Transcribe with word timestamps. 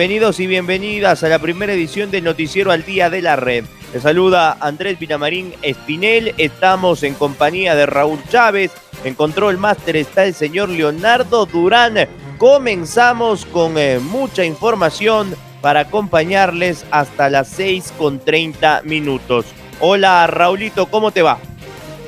Bienvenidos 0.00 0.38
y 0.38 0.46
bienvenidas 0.46 1.24
a 1.24 1.28
la 1.28 1.40
primera 1.40 1.72
edición 1.72 2.12
del 2.12 2.22
Noticiero 2.22 2.70
al 2.70 2.84
Día 2.84 3.10
de 3.10 3.20
la 3.20 3.34
Red. 3.34 3.64
Les 3.92 4.04
saluda 4.04 4.56
Andrés 4.60 4.96
Pinamarín 4.96 5.54
Espinel. 5.60 6.34
Estamos 6.38 7.02
en 7.02 7.14
compañía 7.14 7.74
de 7.74 7.84
Raúl 7.84 8.20
Chávez. 8.28 8.70
En 9.02 9.16
Control 9.16 9.58
Master 9.58 9.96
está 9.96 10.24
el 10.24 10.34
señor 10.34 10.68
Leonardo 10.68 11.46
Durán. 11.46 11.96
Comenzamos 12.38 13.44
con 13.46 13.76
eh, 13.76 13.98
mucha 13.98 14.44
información 14.44 15.34
para 15.60 15.80
acompañarles 15.80 16.86
hasta 16.92 17.28
las 17.28 17.48
6 17.48 17.94
con 17.98 18.20
30 18.20 18.82
minutos. 18.84 19.46
Hola 19.80 20.28
Raulito, 20.28 20.86
¿cómo 20.86 21.10
te 21.10 21.22
va? 21.22 21.40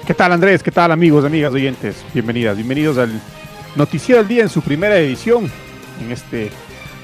¿Qué 0.07 0.15
tal 0.15 0.31
Andrés? 0.31 0.63
¿Qué 0.63 0.71
tal 0.71 0.93
amigos, 0.93 1.25
amigas, 1.25 1.53
oyentes? 1.53 2.05
Bienvenidas, 2.15 2.55
bienvenidos 2.55 2.99
al 2.99 3.21
Noticiero 3.75 4.21
al 4.21 4.29
Día 4.29 4.45
en 4.45 4.49
su 4.49 4.63
primera 4.63 4.97
edición 4.97 5.51
en 6.01 6.13
este 6.13 6.53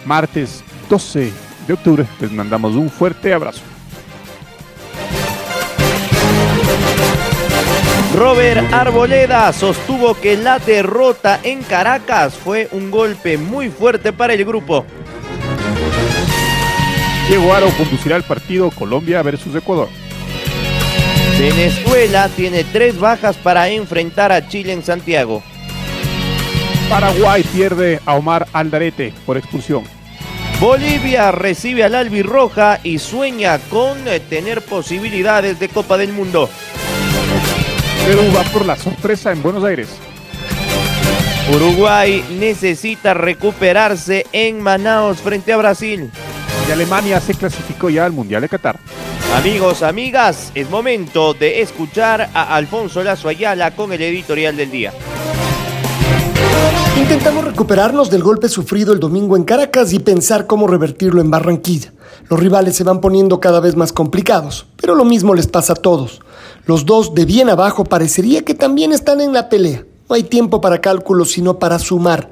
martes 0.05 0.63
12 0.89 1.33
de 1.67 1.73
octubre. 1.73 2.07
Les 2.21 2.31
mandamos 2.33 2.75
un 2.75 2.91
fuerte 2.91 3.33
abrazo. 3.33 3.63
Robert 8.15 8.73
Arboleda 8.73 9.53
sostuvo 9.53 10.15
que 10.15 10.37
la 10.37 10.59
derrota 10.59 11.39
en 11.43 11.63
Caracas 11.63 12.35
fue 12.35 12.69
un 12.73 12.91
golpe 12.91 13.37
muy 13.37 13.69
fuerte 13.69 14.13
para 14.13 14.33
el 14.33 14.45
grupo. 14.45 14.87
Diego 17.29 17.53
Aro 17.53 17.69
conducirá 17.77 18.17
el 18.17 18.23
partido 18.23 18.71
Colombia 18.71 19.21
versus 19.23 19.55
Ecuador. 19.55 19.89
Venezuela 21.39 22.31
tiene 22.31 22.65
tres 22.65 22.99
bajas 22.99 23.37
para 23.37 23.69
enfrentar 23.69 24.33
a 24.33 24.49
Chile 24.49 24.73
en 24.73 24.83
Santiago. 24.83 25.43
Paraguay 26.89 27.43
pierde 27.43 28.01
a 28.07 28.15
Omar 28.15 28.47
Aldarete 28.53 29.13
por 29.27 29.37
expulsión. 29.37 29.96
Bolivia 30.61 31.33
recibe 31.33 31.85
al 31.85 31.95
albirroja 31.95 32.81
y 32.83 32.99
sueña 32.99 33.59
con 33.69 34.09
eh, 34.09 34.21
tener 34.21 34.63
posibilidades 34.63 35.61
de 35.61 35.69
Copa 35.69 35.99
del 35.99 36.15
Mundo. 36.15 36.49
Perú 38.07 38.23
va 38.35 38.43
por 38.45 38.65
la 38.65 38.75
sorpresa 38.75 39.33
en 39.33 39.43
Buenos 39.43 39.65
Aires. 39.65 39.89
Uruguay 41.55 42.25
necesita 42.41 43.13
recuperarse 43.13 44.25
en 44.33 44.63
Manaos 44.63 45.19
frente 45.19 45.53
a 45.53 45.59
Brasil. 45.59 46.11
Y 46.67 46.73
Alemania 46.73 47.21
se 47.21 47.35
clasificó 47.35 47.91
ya 47.91 48.07
al 48.07 48.13
Mundial 48.13 48.41
de 48.41 48.49
Qatar. 48.49 48.81
Amigos, 49.35 49.83
amigas, 49.83 50.53
es 50.55 50.71
momento 50.71 51.35
de 51.35 51.61
escuchar 51.61 52.31
a 52.33 52.57
Alfonso 52.57 53.03
Lazo 53.05 53.29
Ayala 53.29 53.73
con 53.73 53.93
el 53.93 54.01
editorial 54.01 54.57
del 54.57 54.71
día. 54.71 54.93
Intentamos 56.97 57.45
recuperarnos 57.45 58.11
del 58.11 58.23
golpe 58.23 58.49
sufrido 58.49 58.95
el 58.95 59.01
domingo 59.01 59.37
en 59.37 59.45
Caracas 59.45 59.93
y 59.93 59.99
pensar 59.99 60.47
cómo 60.47 60.67
revertirlo 60.67 61.21
en 61.21 61.31
Barranquilla. 61.31 61.93
Los 62.31 62.41
rivales 62.41 62.75
se 62.75 62.85
van 62.85 63.03
poniendo 63.03 63.39
cada 63.39 63.61
vez 63.61 63.77
más 63.77 63.93
complicados, 63.93 64.67
pero 64.77 64.95
lo 64.95 65.05
mismo 65.05 65.35
les 65.35 65.47
pasa 65.47 65.75
a 65.75 65.77
todos. 65.77 66.21
Los 66.65 66.87
dos 66.87 67.15
de 67.15 67.27
bien 67.27 67.51
abajo 67.51 67.85
parecería 67.85 68.45
que 68.45 68.55
también 68.55 68.93
están 68.93 69.21
en 69.21 69.35
la 69.35 69.51
pelea. 69.51 69.85
No 70.09 70.15
hay 70.15 70.23
tiempo 70.23 70.61
para 70.61 70.81
cálculos, 70.81 71.33
sino 71.33 71.59
para 71.59 71.79
sumar. 71.79 72.31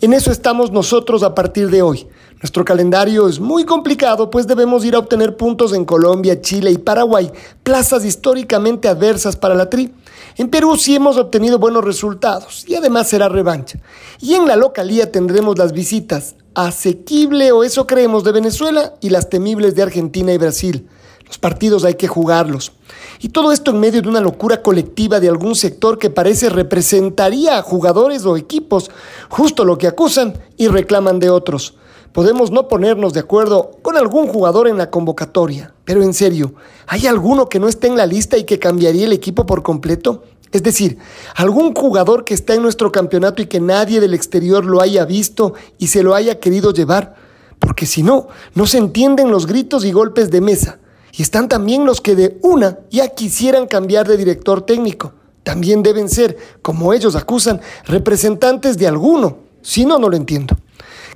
En 0.00 0.12
eso 0.12 0.30
estamos 0.30 0.70
nosotros 0.70 1.22
a 1.22 1.34
partir 1.34 1.68
de 1.70 1.82
hoy. 1.82 2.06
Nuestro 2.36 2.64
calendario 2.64 3.26
es 3.26 3.40
muy 3.40 3.64
complicado, 3.64 4.30
pues 4.30 4.46
debemos 4.46 4.84
ir 4.84 4.94
a 4.94 4.98
obtener 4.98 5.36
puntos 5.36 5.72
en 5.72 5.84
Colombia, 5.84 6.40
Chile 6.42 6.70
y 6.70 6.78
Paraguay, 6.78 7.32
plazas 7.62 8.04
históricamente 8.04 8.86
adversas 8.86 9.34
para 9.34 9.54
la 9.54 9.70
tri. 9.70 9.92
En 10.36 10.48
Perú 10.48 10.76
sí 10.76 10.96
hemos 10.96 11.16
obtenido 11.16 11.60
buenos 11.60 11.84
resultados 11.84 12.64
y 12.66 12.74
además 12.74 13.08
será 13.08 13.28
revancha. 13.28 13.78
Y 14.20 14.34
en 14.34 14.46
la 14.46 14.56
localía 14.56 15.12
tendremos 15.12 15.56
las 15.58 15.72
visitas 15.72 16.34
asequible 16.54 17.52
o 17.52 17.62
eso 17.62 17.86
creemos 17.86 18.24
de 18.24 18.32
Venezuela 18.32 18.94
y 19.00 19.10
las 19.10 19.28
temibles 19.30 19.74
de 19.74 19.82
Argentina 19.82 20.32
y 20.32 20.38
Brasil. 20.38 20.88
Los 21.26 21.38
partidos 21.38 21.84
hay 21.84 21.94
que 21.94 22.08
jugarlos. 22.08 22.72
Y 23.20 23.28
todo 23.28 23.52
esto 23.52 23.70
en 23.70 23.80
medio 23.80 24.02
de 24.02 24.08
una 24.08 24.20
locura 24.20 24.60
colectiva 24.62 25.20
de 25.20 25.28
algún 25.28 25.54
sector 25.54 25.98
que 25.98 26.10
parece 26.10 26.48
representaría 26.48 27.58
a 27.58 27.62
jugadores 27.62 28.26
o 28.26 28.36
equipos, 28.36 28.90
justo 29.28 29.64
lo 29.64 29.78
que 29.78 29.86
acusan 29.86 30.34
y 30.56 30.68
reclaman 30.68 31.18
de 31.20 31.30
otros. 31.30 31.74
Podemos 32.12 32.50
no 32.50 32.68
ponernos 32.68 33.12
de 33.12 33.20
acuerdo 33.20 33.72
con 33.82 33.96
algún 33.96 34.28
jugador 34.28 34.68
en 34.68 34.78
la 34.78 34.90
convocatoria, 34.90 35.73
pero 35.84 36.02
en 36.02 36.14
serio, 36.14 36.54
¿hay 36.86 37.06
alguno 37.06 37.48
que 37.48 37.60
no 37.60 37.68
esté 37.68 37.86
en 37.86 37.96
la 37.96 38.06
lista 38.06 38.38
y 38.38 38.44
que 38.44 38.58
cambiaría 38.58 39.04
el 39.04 39.12
equipo 39.12 39.46
por 39.46 39.62
completo? 39.62 40.24
Es 40.50 40.62
decir, 40.62 40.98
algún 41.34 41.74
jugador 41.74 42.24
que 42.24 42.32
está 42.32 42.54
en 42.54 42.62
nuestro 42.62 42.92
campeonato 42.92 43.42
y 43.42 43.46
que 43.46 43.60
nadie 43.60 44.00
del 44.00 44.14
exterior 44.14 44.64
lo 44.64 44.80
haya 44.80 45.04
visto 45.04 45.54
y 45.78 45.88
se 45.88 46.02
lo 46.02 46.14
haya 46.14 46.38
querido 46.38 46.72
llevar. 46.72 47.16
Porque 47.58 47.86
si 47.86 48.02
no, 48.02 48.28
no 48.54 48.66
se 48.66 48.78
entienden 48.78 49.30
los 49.30 49.46
gritos 49.46 49.84
y 49.84 49.90
golpes 49.90 50.30
de 50.30 50.40
mesa. 50.40 50.78
Y 51.12 51.22
están 51.22 51.48
también 51.48 51.84
los 51.84 52.00
que 52.00 52.14
de 52.14 52.38
una 52.42 52.78
ya 52.90 53.08
quisieran 53.08 53.66
cambiar 53.66 54.06
de 54.06 54.16
director 54.16 54.62
técnico. 54.62 55.12
También 55.42 55.82
deben 55.82 56.08
ser, 56.08 56.38
como 56.62 56.92
ellos 56.92 57.16
acusan, 57.16 57.60
representantes 57.86 58.78
de 58.78 58.86
alguno. 58.86 59.38
Si 59.60 59.84
no, 59.84 59.98
no 59.98 60.08
lo 60.08 60.16
entiendo. 60.16 60.56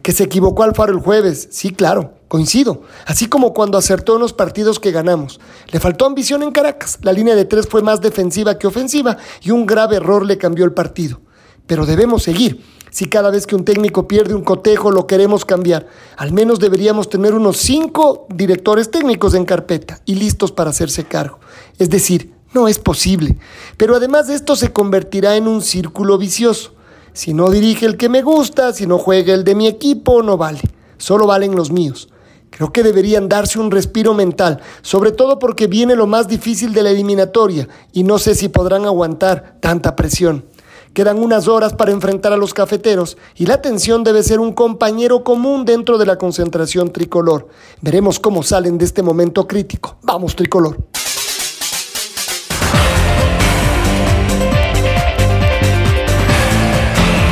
Que 0.03 0.13
se 0.13 0.25
equivocó 0.25 0.65
Alfaro 0.65 0.93
el 0.93 1.01
jueves, 1.01 1.49
sí, 1.53 1.71
claro, 1.71 2.13
coincido. 2.29 2.83
Así 3.07 3.27
como 3.27 3.53
cuando 3.53 3.79
acertó 3.79 4.15
en 4.15 4.21
los 4.21 4.33
partidos 4.33 4.79
que 4.79 4.93
ganamos. 4.93 5.41
Le 5.73 5.81
faltó 5.81 6.07
ambición 6.07 6.43
en 6.43 6.53
Caracas, 6.53 6.99
la 7.03 7.13
línea 7.13 7.35
de 7.35 7.45
tres 7.45 7.67
fue 7.67 7.83
más 7.83 8.01
defensiva 8.01 8.59
que 8.59 8.67
ofensiva 8.67 9.17
y 9.43 9.51
un 9.51 9.67
grave 9.67 9.97
error 9.97 10.25
le 10.25 10.39
cambió 10.39 10.65
el 10.65 10.73
partido. 10.73 11.21
Pero 11.67 11.87
debemos 11.87 12.23
seguir. 12.23 12.63
Si 12.91 13.07
cada 13.07 13.31
vez 13.31 13.47
que 13.47 13.55
un 13.55 13.65
técnico 13.65 14.09
pierde 14.09 14.35
un 14.35 14.43
cotejo 14.43 14.91
lo 14.91 15.07
queremos 15.07 15.45
cambiar, 15.45 15.89
al 16.17 16.33
menos 16.33 16.59
deberíamos 16.59 17.11
tener 17.11 17.35
unos 17.35 17.59
cinco 17.59 18.27
directores 18.31 18.91
técnicos 18.91 19.35
en 19.35 19.45
carpeta 19.45 20.01
y 20.07 20.15
listos 20.15 20.53
para 20.53 20.71
hacerse 20.71 21.05
cargo. 21.05 21.39
Es 21.79 21.91
decir, 21.91 22.33
no 22.55 22.67
es 22.67 22.79
posible. 22.79 23.37
Pero 23.77 23.97
además 23.97 24.27
de 24.27 24.35
esto 24.35 24.57
se 24.57 24.73
convertirá 24.73 25.37
en 25.37 25.47
un 25.47 25.61
círculo 25.61 26.17
vicioso. 26.17 26.73
Si 27.13 27.35
no 27.35 27.51
dirige 27.51 27.85
el 27.85 27.97
que 27.97 28.09
me 28.09 28.23
gusta, 28.23 28.73
si 28.73 28.87
no 28.87 28.99
juega 28.99 29.35
el 29.35 29.45
de 29.45 29.55
mi 29.55 29.67
equipo, 29.67 30.23
no 30.23 30.37
vale. 30.37 30.61
Solo 30.97 31.27
valen 31.27 31.55
los 31.55 31.71
míos. 31.71 32.09
Creo 32.59 32.73
que 32.73 32.83
deberían 32.83 33.29
darse 33.29 33.61
un 33.61 33.71
respiro 33.71 34.15
mental, 34.15 34.61
sobre 34.83 35.13
todo 35.13 35.39
porque 35.39 35.69
viene 35.69 35.95
lo 35.95 36.09
más 36.09 36.27
difícil 36.27 36.75
de 36.75 36.83
la 36.83 36.91
eliminatoria 36.91 37.69
y 37.93 38.03
no 38.03 38.19
sé 38.19 38.35
si 38.35 38.49
podrán 38.49 38.85
aguantar 38.85 39.59
tanta 39.61 39.95
presión. 39.95 40.45
Quedan 40.93 41.21
unas 41.21 41.47
horas 41.47 41.75
para 41.75 41.93
enfrentar 41.93 42.33
a 42.33 42.37
los 42.37 42.55
cafeteros 42.55 43.17
y 43.37 43.47
la 43.47 43.55
atención 43.55 44.03
debe 44.03 44.25
ser 44.25 44.41
un 44.41 44.53
compañero 44.53 45.23
común 45.23 45.65
dentro 45.65 45.99
de 45.99 46.07
la 46.07 46.19
concentración 46.19 46.93
tricolor. 46.93 47.47
Veremos 47.81 48.19
cómo 48.19 48.43
salen 48.43 48.77
de 48.77 48.87
este 48.87 49.05
momento 49.05 49.47
crítico. 49.47 49.97
Vamos, 50.03 50.35
tricolor. 50.35 50.79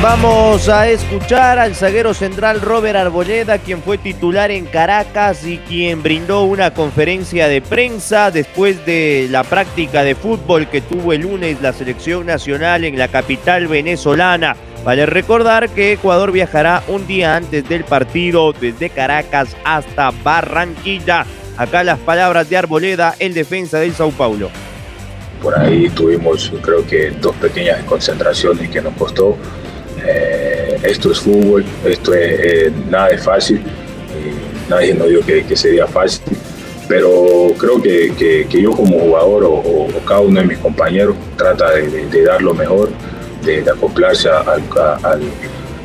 Vamos 0.09 0.69
a 0.69 0.87
escuchar 0.87 1.59
al 1.59 1.75
zaguero 1.75 2.13
central 2.13 2.61
Robert 2.61 2.95
Arboleda, 2.95 3.57
quien 3.57 3.81
fue 3.81 3.97
titular 3.97 4.51
en 4.51 4.65
Caracas 4.65 5.45
y 5.45 5.57
quien 5.57 6.01
brindó 6.01 6.43
una 6.43 6.73
conferencia 6.73 7.49
de 7.49 7.61
prensa 7.61 8.31
después 8.31 8.85
de 8.85 9.27
la 9.29 9.43
práctica 9.43 10.05
de 10.05 10.15
fútbol 10.15 10.69
que 10.69 10.79
tuvo 10.79 11.11
el 11.11 11.23
lunes 11.23 11.61
la 11.61 11.73
selección 11.73 12.25
nacional 12.25 12.85
en 12.85 12.97
la 12.97 13.09
capital 13.09 13.67
venezolana. 13.67 14.55
Vale 14.85 15.07
recordar 15.07 15.67
que 15.67 15.91
Ecuador 15.91 16.31
viajará 16.31 16.83
un 16.87 17.05
día 17.05 17.35
antes 17.35 17.67
del 17.67 17.83
partido 17.83 18.53
desde 18.53 18.89
Caracas 18.89 19.57
hasta 19.65 20.11
Barranquilla. 20.23 21.25
Acá 21.57 21.83
las 21.83 21.99
palabras 21.99 22.49
de 22.49 22.55
Arboleda, 22.55 23.13
el 23.19 23.33
defensa 23.33 23.77
del 23.77 23.93
Sao 23.93 24.11
Paulo. 24.11 24.51
Por 25.43 25.59
ahí 25.59 25.89
tuvimos 25.89 26.49
creo 26.61 26.87
que 26.87 27.11
dos 27.11 27.35
pequeñas 27.35 27.83
concentraciones 27.83 28.69
que 28.69 28.81
nos 28.81 28.93
costó 28.93 29.37
eh, 30.05 30.77
esto 30.83 31.11
es 31.11 31.19
fútbol, 31.19 31.65
esto 31.85 32.13
es, 32.13 32.71
nada 32.89 33.09
es 33.09 33.23
fácil, 33.23 33.61
nadie 34.69 34.93
nos 34.93 35.07
dijo 35.07 35.21
que, 35.25 35.55
sería 35.55 35.87
fácil, 35.87 36.21
pero 36.87 37.53
creo 37.57 37.81
que, 37.81 38.45
yo 38.49 38.71
como 38.71 38.99
jugador 38.99 39.43
o, 39.45 39.87
cada 40.05 40.21
uno 40.21 40.41
de 40.41 40.47
mis 40.47 40.57
compañeros 40.59 41.15
trata 41.37 41.71
de, 41.71 42.23
dar 42.23 42.41
lo 42.41 42.53
mejor, 42.53 42.89
de, 43.43 43.59
acoplarse 43.69 44.29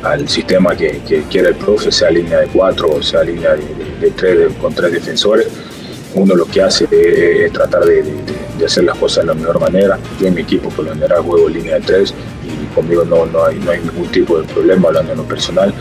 al, 0.03 0.27
sistema 0.27 0.75
que, 0.75 1.01
quiere 1.29 1.49
el 1.49 1.55
profe, 1.55 1.91
sea 1.91 2.09
línea 2.09 2.41
de 2.41 2.47
cuatro 2.47 2.89
o 2.89 3.01
sea 3.01 3.23
línea 3.23 3.55
de, 3.99 4.11
tres 4.11 4.51
con 4.61 4.73
tres 4.73 4.91
defensores. 4.91 5.47
Uno 6.15 6.35
lo 6.35 6.45
que 6.45 6.61
hace 6.61 6.87
es, 6.91 7.51
tratar 7.51 7.85
de, 7.85 8.03
hacer 8.63 8.83
las 8.83 8.97
cosas 8.97 9.23
de 9.23 9.27
la 9.27 9.33
mejor 9.33 9.59
manera. 9.59 9.99
Yo 10.19 10.27
en 10.27 10.35
mi 10.35 10.41
equipo 10.41 10.69
por 10.69 10.85
lo 10.85 10.93
general 10.93 11.21
juego 11.21 11.49
línea 11.49 11.75
de 11.75 11.81
tres 11.81 12.13
y 12.43 12.73
conmigo 12.73 13.03
no, 13.03 13.25
no, 13.25 13.43
hay, 13.45 13.59
no 13.59 13.71
hay 13.71 13.79
ningún 13.79 14.07
tipo 14.09 14.39
de 14.39 14.47
problema 14.47 14.89
hablando 14.89 15.11
en 15.11 15.17
lo 15.17 15.23
personal. 15.25 15.73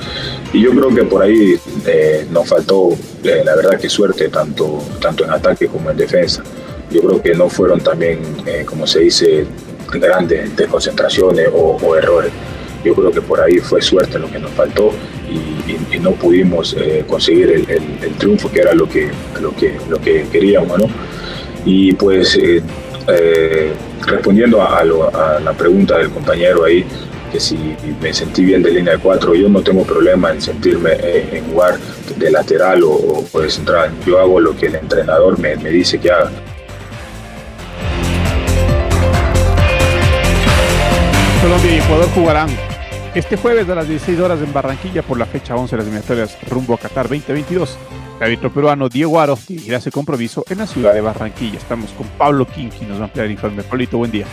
Y 0.52 0.62
yo 0.62 0.70
creo 0.70 0.94
que 0.94 1.04
por 1.04 1.22
ahí 1.22 1.58
eh, 1.86 2.26
nos 2.30 2.48
faltó, 2.48 2.90
eh, 3.24 3.42
la 3.44 3.54
verdad 3.56 3.78
que 3.78 3.88
suerte, 3.88 4.28
tanto, 4.28 4.82
tanto 5.00 5.24
en 5.24 5.30
ataque 5.30 5.66
como 5.66 5.90
en 5.90 5.96
defensa. 5.96 6.42
Yo 6.90 7.00
creo 7.02 7.22
que 7.22 7.34
no 7.34 7.48
fueron 7.48 7.80
también, 7.80 8.20
eh, 8.46 8.64
como 8.66 8.86
se 8.86 9.00
dice, 9.00 9.46
grandes 9.90 10.54
desconcentraciones 10.56 11.48
o, 11.54 11.78
o, 11.82 11.96
errores. 11.96 12.30
Yo 12.84 12.94
creo 12.94 13.10
que 13.10 13.22
por 13.22 13.40
ahí 13.40 13.58
fue 13.58 13.80
suerte 13.80 14.18
lo 14.18 14.30
que 14.30 14.38
nos 14.38 14.50
faltó 14.52 14.92
y, 15.30 15.52
no 16.00 16.10
pudimos 16.12 16.76
conseguir 17.06 17.64
el, 17.68 18.14
triunfo 18.16 18.50
que 18.50 18.60
era 18.60 18.74
lo 18.74 18.88
que, 18.88 19.08
lo 19.40 19.54
que, 19.54 19.76
lo 19.88 20.00
que 20.00 20.26
queríamos. 20.32 20.80
¿no? 20.80 20.86
Y 21.64 21.92
pues 21.92 22.36
respondiendo 24.06 24.62
a, 24.62 24.84
la 24.84 25.52
pregunta 25.52 25.98
del 25.98 26.10
compañero 26.10 26.64
ahí, 26.64 26.84
que 27.30 27.40
si 27.40 27.56
me 28.00 28.12
sentí 28.12 28.44
bien 28.44 28.62
de 28.62 28.70
línea 28.70 28.94
de 28.94 28.98
cuatro, 28.98 29.34
yo 29.34 29.48
no 29.48 29.62
tengo 29.62 29.84
problema 29.84 30.30
en 30.30 30.42
sentirme 30.42 30.90
eh, 30.92 31.28
en 31.32 31.50
jugar 31.50 31.78
de 32.16 32.30
lateral 32.30 32.82
o, 32.84 33.24
de 33.40 33.50
central. 33.50 33.90
Yo 34.06 34.18
hago 34.18 34.38
lo 34.38 34.54
que 34.54 34.66
el 34.66 34.74
entrenador 34.74 35.38
me, 35.38 35.56
me 35.56 35.70
dice 35.70 35.98
que 35.98 36.10
haga. 36.10 36.30
Colombia 41.40 41.72
y 41.72 41.78
Ecuador 41.78 42.08
jugarán 42.14 42.71
este 43.14 43.36
jueves 43.36 43.68
a 43.68 43.74
las 43.74 43.88
16 43.88 44.20
horas 44.20 44.40
en 44.40 44.52
Barranquilla 44.52 45.02
por 45.02 45.18
la 45.18 45.26
fecha 45.26 45.54
11 45.54 45.76
de 45.76 45.76
las 45.76 45.86
eliminatorias 45.86 46.38
rumbo 46.48 46.74
a 46.74 46.78
Qatar 46.78 47.08
2022. 47.08 47.76
El 48.18 48.24
árbitro 48.24 48.52
peruano 48.52 48.88
Diego 48.88 49.20
Aro 49.20 49.38
dirigirá 49.46 49.78
ese 49.78 49.90
compromiso 49.90 50.44
en 50.48 50.58
la 50.58 50.66
ciudad 50.66 50.94
de 50.94 51.02
Barranquilla. 51.02 51.58
Estamos 51.58 51.90
con 51.90 52.06
Pablo 52.16 52.46
King 52.46 52.70
y 52.80 52.84
nos 52.86 52.98
va 52.98 53.02
a 53.02 53.04
ampliar 53.04 53.26
el 53.26 53.32
informe. 53.32 53.62
Pablito, 53.62 53.98
buen 53.98 54.10
día. 54.10 54.24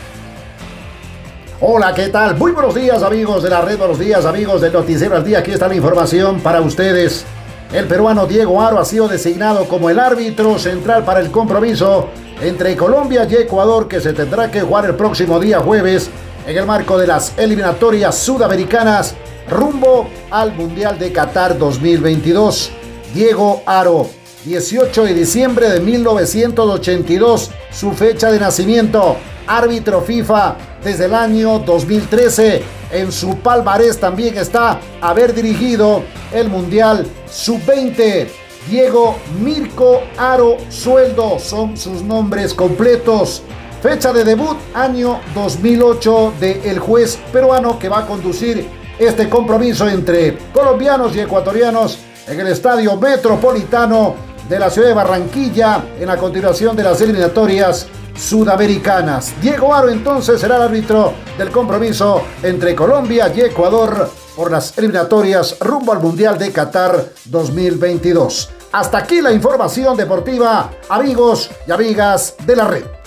Hola, 1.59 1.93
¿qué 1.93 2.07
tal? 2.07 2.37
Muy 2.37 2.53
buenos 2.53 2.73
días 2.73 3.03
amigos 3.03 3.43
de 3.43 3.49
la 3.49 3.61
red, 3.61 3.77
buenos 3.77 3.99
días 3.99 4.25
amigos 4.25 4.61
del 4.61 4.71
Noticiero 4.71 5.17
al 5.17 5.25
Día. 5.25 5.39
Aquí 5.39 5.51
está 5.51 5.67
la 5.67 5.75
información 5.75 6.39
para 6.39 6.61
ustedes. 6.61 7.25
El 7.73 7.85
peruano 7.85 8.27
Diego 8.27 8.61
Aro 8.61 8.79
ha 8.79 8.85
sido 8.85 9.09
designado 9.09 9.65
como 9.65 9.89
el 9.89 9.99
árbitro 9.99 10.57
central 10.57 11.03
para 11.03 11.19
el 11.19 11.31
compromiso 11.31 12.07
entre 12.41 12.77
Colombia 12.77 13.27
y 13.29 13.35
Ecuador 13.35 13.89
que 13.89 13.99
se 13.99 14.13
tendrá 14.13 14.49
que 14.49 14.61
jugar 14.61 14.85
el 14.85 14.95
próximo 14.95 15.37
día 15.37 15.59
jueves 15.59 16.09
en 16.49 16.57
el 16.57 16.65
marco 16.65 16.97
de 16.97 17.05
las 17.05 17.37
eliminatorias 17.37 18.17
sudamericanas 18.17 19.13
rumbo 19.47 20.09
al 20.31 20.51
Mundial 20.55 20.97
de 20.97 21.11
Qatar 21.11 21.55
2022. 21.55 22.71
Diego 23.13 23.61
Aro, 23.67 24.09
18 24.45 25.03
de 25.03 25.13
diciembre 25.13 25.69
de 25.69 25.79
1982, 25.79 27.51
su 27.71 27.91
fecha 27.91 28.31
de 28.31 28.39
nacimiento, 28.39 29.15
árbitro 29.45 30.01
FIFA 30.01 30.55
desde 30.83 31.05
el 31.05 31.13
año 31.13 31.59
2013. 31.59 32.63
En 32.93 33.11
su 33.11 33.37
palmarés 33.37 33.99
también 33.99 34.35
está 34.35 34.79
haber 35.01 35.35
dirigido 35.35 36.01
el 36.33 36.49
Mundial 36.49 37.05
Sub-20. 37.29 38.27
Diego 38.67 39.17
Mirko 39.39 40.01
Aro 40.17 40.57
Sueldo 40.69 41.37
son 41.37 41.77
sus 41.77 42.01
nombres 42.01 42.55
completos. 42.55 43.43
Fecha 43.81 44.11
de 44.11 44.25
debut, 44.25 44.57
año 44.73 45.21
2008 45.33 46.33
de 46.37 46.69
el 46.69 46.79
juez 46.79 47.17
peruano 47.31 47.79
que 47.79 47.87
va 47.87 47.99
a 47.99 48.05
conducir 48.05 48.69
este 48.99 49.29
compromiso 49.29 49.87
entre 49.87 50.37
colombianos 50.53 51.15
y 51.15 51.21
ecuatorianos 51.21 51.97
en 52.27 52.41
el 52.41 52.47
Estadio 52.47 52.97
Metropolitano 52.97 54.15
de 54.49 54.59
la 54.59 54.69
ciudad 54.69 54.89
de 54.89 54.93
Barranquilla 54.93 55.81
en 55.97 56.07
la 56.07 56.17
continuación 56.17 56.75
de 56.75 56.83
las 56.83 56.99
eliminatorias 56.99 57.87
sudamericanas. 58.17 59.33
Diego 59.41 59.73
Aro 59.73 59.87
entonces 59.87 60.41
será 60.41 60.57
el 60.57 60.63
árbitro 60.63 61.13
del 61.37 61.49
compromiso 61.49 62.23
entre 62.43 62.75
Colombia 62.75 63.31
y 63.33 63.39
Ecuador 63.39 64.11
por 64.35 64.51
las 64.51 64.77
eliminatorias 64.77 65.57
rumbo 65.61 65.93
al 65.93 66.01
Mundial 66.01 66.37
de 66.37 66.51
Qatar 66.51 67.13
2022. 67.23 68.49
Hasta 68.73 68.97
aquí 68.97 69.21
la 69.21 69.31
información 69.31 69.95
deportiva, 69.95 70.69
amigos 70.89 71.49
y 71.65 71.71
amigas 71.71 72.35
de 72.45 72.55
la 72.57 72.67
red. 72.67 72.98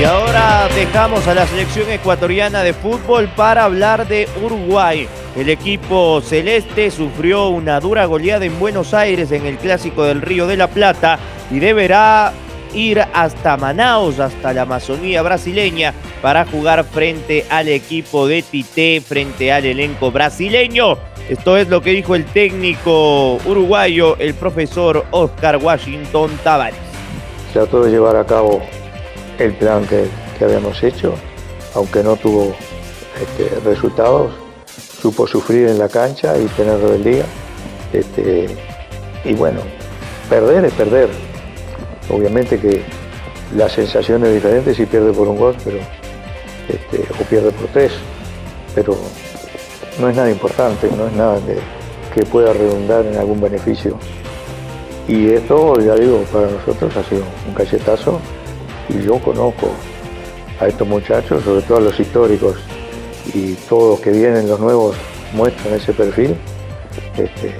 Y 0.00 0.04
ahora 0.04 0.66
dejamos 0.74 1.28
a 1.28 1.34
la 1.34 1.46
selección 1.46 1.90
ecuatoriana 1.90 2.62
de 2.62 2.72
fútbol 2.72 3.28
para 3.36 3.64
hablar 3.64 4.08
de 4.08 4.26
Uruguay. 4.42 5.06
El 5.36 5.50
equipo 5.50 6.22
celeste 6.22 6.90
sufrió 6.90 7.48
una 7.48 7.80
dura 7.80 8.06
goleada 8.06 8.46
en 8.46 8.58
Buenos 8.58 8.94
Aires 8.94 9.30
en 9.30 9.44
el 9.44 9.58
Clásico 9.58 10.04
del 10.04 10.22
Río 10.22 10.46
de 10.46 10.56
la 10.56 10.68
Plata 10.68 11.18
y 11.50 11.58
deberá 11.58 12.32
ir 12.72 13.04
hasta 13.12 13.58
Manaus, 13.58 14.20
hasta 14.20 14.54
la 14.54 14.62
Amazonía 14.62 15.20
brasileña, 15.20 15.92
para 16.22 16.46
jugar 16.46 16.84
frente 16.84 17.44
al 17.50 17.68
equipo 17.68 18.26
de 18.26 18.40
Tite, 18.40 19.02
frente 19.02 19.52
al 19.52 19.66
elenco 19.66 20.10
brasileño. 20.10 20.96
Esto 21.28 21.58
es 21.58 21.68
lo 21.68 21.82
que 21.82 21.90
dijo 21.90 22.14
el 22.14 22.24
técnico 22.24 23.34
uruguayo, 23.44 24.16
el 24.18 24.32
profesor 24.32 25.04
Oscar 25.10 25.58
Washington 25.58 26.30
Tavares. 26.42 26.78
Trató 27.52 27.82
de 27.82 27.90
llevar 27.90 28.16
a 28.16 28.24
cabo 28.24 28.62
el 29.40 29.54
plan 29.54 29.86
que, 29.86 30.06
habíamos 30.44 30.82
hecho, 30.82 31.14
aunque 31.74 32.02
no 32.02 32.16
tuvo 32.16 32.54
este, 33.20 33.60
resultados 33.60 34.32
supo 35.00 35.26
sufrir 35.26 35.68
en 35.68 35.78
la 35.78 35.88
cancha 35.88 36.36
y 36.38 36.44
tener 36.48 36.78
rebeldía. 36.78 37.24
Este, 37.92 38.46
y 39.24 39.34
bueno, 39.34 39.60
perder 40.28 40.64
es 40.66 40.72
perder. 40.74 41.08
Obviamente 42.10 42.58
que 42.58 42.82
la 43.56 43.68
sensación 43.68 44.24
es 44.24 44.34
diferente 44.34 44.74
si 44.74 44.86
pierde 44.86 45.12
por 45.12 45.28
un 45.28 45.38
gol, 45.38 45.56
pero 45.64 45.78
este, 46.68 47.04
o 47.20 47.24
pierde 47.24 47.50
por 47.50 47.66
tres, 47.68 47.92
pero 48.74 48.96
no 49.98 50.08
es 50.08 50.16
nada 50.16 50.30
importante, 50.30 50.88
no 50.96 51.06
es 51.06 51.12
nada 51.14 51.38
que 52.14 52.22
pueda 52.26 52.52
redundar 52.52 53.06
en 53.06 53.16
algún 53.16 53.40
beneficio. 53.40 53.96
Y 55.08 55.30
esto, 55.30 55.80
ya 55.80 55.94
digo, 55.94 56.22
para 56.32 56.48
nosotros 56.48 56.96
ha 56.96 57.02
sido 57.04 57.22
un 57.48 57.54
cachetazo 57.54 58.20
y 58.90 59.02
yo 59.04 59.18
conozco 59.18 59.70
a 60.60 60.66
estos 60.66 60.86
muchachos, 60.86 61.42
sobre 61.44 61.62
todo 61.62 61.78
a 61.78 61.80
los 61.80 61.98
históricos, 61.98 62.56
y 63.34 63.54
todos 63.68 64.00
que 64.00 64.10
vienen, 64.10 64.48
los 64.48 64.60
nuevos, 64.60 64.96
muestran 65.32 65.74
ese 65.74 65.92
perfil, 65.92 66.36
este, 67.16 67.54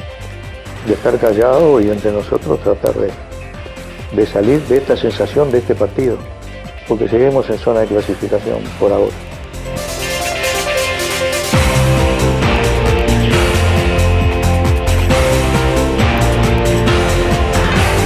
de 0.86 0.92
estar 0.92 1.18
callado 1.18 1.80
y 1.80 1.88
entre 1.88 2.12
nosotros 2.12 2.60
tratar 2.60 2.94
de, 2.94 3.10
de 4.16 4.26
salir 4.26 4.60
de 4.62 4.78
esta 4.78 4.96
sensación 4.96 5.50
de 5.50 5.58
este 5.58 5.74
partido, 5.74 6.18
porque 6.88 7.08
seguimos 7.08 7.48
en 7.50 7.58
zona 7.58 7.80
de 7.80 7.86
clasificación 7.86 8.58
por 8.78 8.92
ahora. 8.92 9.29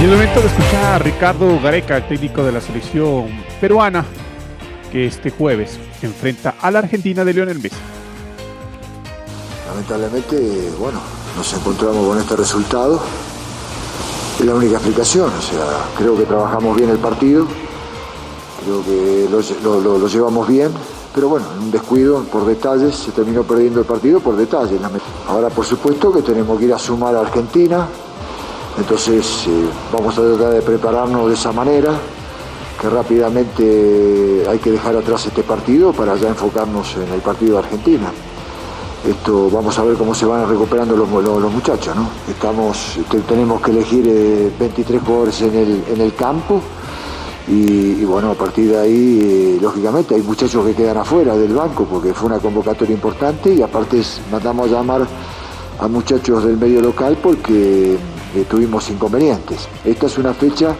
Y 0.05 0.07
el 0.07 0.13
momento 0.13 0.39
de 0.39 0.45
escuchar 0.45 0.85
a 0.85 0.99
Ricardo 0.99 1.59
Gareca, 1.59 2.07
técnico 2.07 2.43
de 2.43 2.51
la 2.51 2.61
selección 2.61 3.25
peruana, 3.59 4.05
que 4.91 5.07
este 5.07 5.31
jueves 5.31 5.79
enfrenta 5.99 6.53
a 6.61 6.69
la 6.69 6.77
Argentina 6.77 7.25
de 7.25 7.33
Lionel 7.33 7.57
Messi. 7.57 7.75
Lamentablemente, 9.67 10.69
bueno, 10.79 10.99
nos 11.35 11.51
encontramos 11.53 12.07
con 12.07 12.19
este 12.19 12.35
resultado. 12.35 13.01
Es 14.39 14.45
la 14.45 14.53
única 14.53 14.75
explicación, 14.75 15.31
o 15.35 15.41
sea, 15.41 15.65
creo 15.97 16.15
que 16.15 16.25
trabajamos 16.25 16.77
bien 16.77 16.91
el 16.91 16.99
partido, 16.99 17.47
creo 18.63 18.85
que 18.85 19.27
lo, 19.31 20.07
llevamos 20.07 20.47
bien, 20.47 20.69
pero 21.15 21.29
bueno, 21.29 21.47
en 21.57 21.63
un 21.63 21.71
descuido, 21.71 22.23
por 22.25 22.45
detalles, 22.45 22.95
se 22.95 23.11
terminó 23.11 23.41
perdiendo 23.41 23.79
el 23.79 23.87
partido 23.87 24.19
por 24.19 24.35
detalles. 24.35 24.79
Ahora, 25.27 25.49
por 25.49 25.65
supuesto, 25.65 26.13
que 26.13 26.21
tenemos 26.21 26.59
que 26.59 26.65
ir 26.65 26.73
a 26.75 26.77
sumar 26.77 27.15
a 27.15 27.21
Argentina, 27.21 27.87
entonces 28.77 29.45
eh, 29.47 29.65
vamos 29.91 30.17
a 30.17 30.21
tratar 30.21 30.53
de 30.53 30.61
prepararnos 30.61 31.27
de 31.27 31.33
esa 31.33 31.51
manera 31.51 31.91
que 32.79 32.89
rápidamente 32.89 34.45
hay 34.49 34.59
que 34.59 34.71
dejar 34.71 34.95
atrás 34.97 35.25
este 35.25 35.43
partido 35.43 35.93
para 35.93 36.15
ya 36.15 36.29
enfocarnos 36.29 36.95
en 36.97 37.13
el 37.13 37.21
partido 37.21 37.53
de 37.53 37.59
Argentina. 37.59 38.11
Esto, 39.07 39.49
vamos 39.51 39.77
a 39.77 39.83
ver 39.83 39.95
cómo 39.95 40.15
se 40.15 40.25
van 40.25 40.49
recuperando 40.49 40.97
los, 40.97 41.07
muchachos, 41.07 41.95
¿no? 41.95 42.09
Estamos, 42.27 42.97
tenemos 43.27 43.61
que 43.61 43.71
elegir 43.71 44.51
23 44.59 44.89
eh, 44.89 45.03
jugadores 45.05 45.41
en 45.43 45.55
el, 45.55 45.83
en 45.87 46.01
el 46.01 46.15
campo 46.15 46.59
Y, 47.47 48.03
bueno, 48.03 48.31
a 48.31 48.33
partir 48.33 48.71
de 48.71 48.79
ahí, 48.79 49.19
eh, 49.21 49.59
lógicamente, 49.61 50.15
hay 50.15 50.23
muchachos 50.23 50.65
que 50.65 50.73
quedan 50.73 50.97
afuera 50.97 51.37
del 51.37 51.53
banco 51.53 51.85
porque 51.85 52.13
fue 52.15 52.27
una 52.27 52.39
convocatoria 52.39 52.95
importante 52.95 53.53
y 53.53 53.61
aparte 53.61 54.01
mandamos 54.31 54.67
a 54.67 54.71
llamar 54.71 55.07
a 55.79 55.87
muchachos 55.87 56.43
del 56.43 56.57
medio 56.57 56.81
local 56.81 57.15
porque 57.21 57.97
eh, 58.35 58.45
tuvimos 58.49 58.89
inconvenientes. 58.89 59.67
Esta 59.83 60.07
es 60.07 60.17
una 60.17 60.33
fecha 60.33 60.75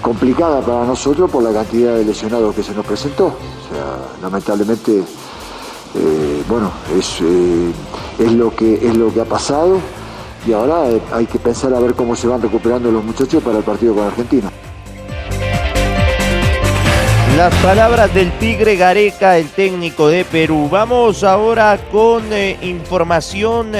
complicada 0.00 0.60
para 0.60 0.84
nosotros 0.84 1.30
por 1.30 1.42
la 1.42 1.52
cantidad 1.52 1.94
de 1.94 2.04
lesionados 2.04 2.54
que 2.54 2.62
se 2.62 2.74
nos 2.74 2.86
presentó. 2.86 3.26
O 3.26 3.72
sea, 3.72 4.18
lamentablemente, 4.22 4.98
eh, 4.98 6.42
bueno, 6.48 6.72
es, 6.98 7.20
eh, 7.20 7.70
es, 8.18 8.32
lo 8.32 8.54
que, 8.54 8.74
es 8.74 8.96
lo 8.96 9.12
que 9.12 9.20
ha 9.20 9.26
pasado 9.26 9.78
y 10.46 10.52
ahora 10.52 10.84
hay 11.12 11.26
que 11.26 11.38
pensar 11.38 11.74
a 11.74 11.80
ver 11.80 11.94
cómo 11.94 12.16
se 12.16 12.26
van 12.26 12.40
recuperando 12.40 12.90
los 12.90 13.04
muchachos 13.04 13.42
para 13.42 13.58
el 13.58 13.64
partido 13.64 13.94
con 13.94 14.06
Argentina. 14.06 14.50
Las 17.36 17.54
palabras 17.56 18.12
del 18.12 18.32
Tigre 18.38 18.76
Gareca, 18.76 19.38
el 19.38 19.48
técnico 19.48 20.08
de 20.08 20.24
Perú. 20.24 20.68
Vamos 20.70 21.24
ahora 21.24 21.78
con 21.90 22.32
eh, 22.32 22.58
información 22.62 23.72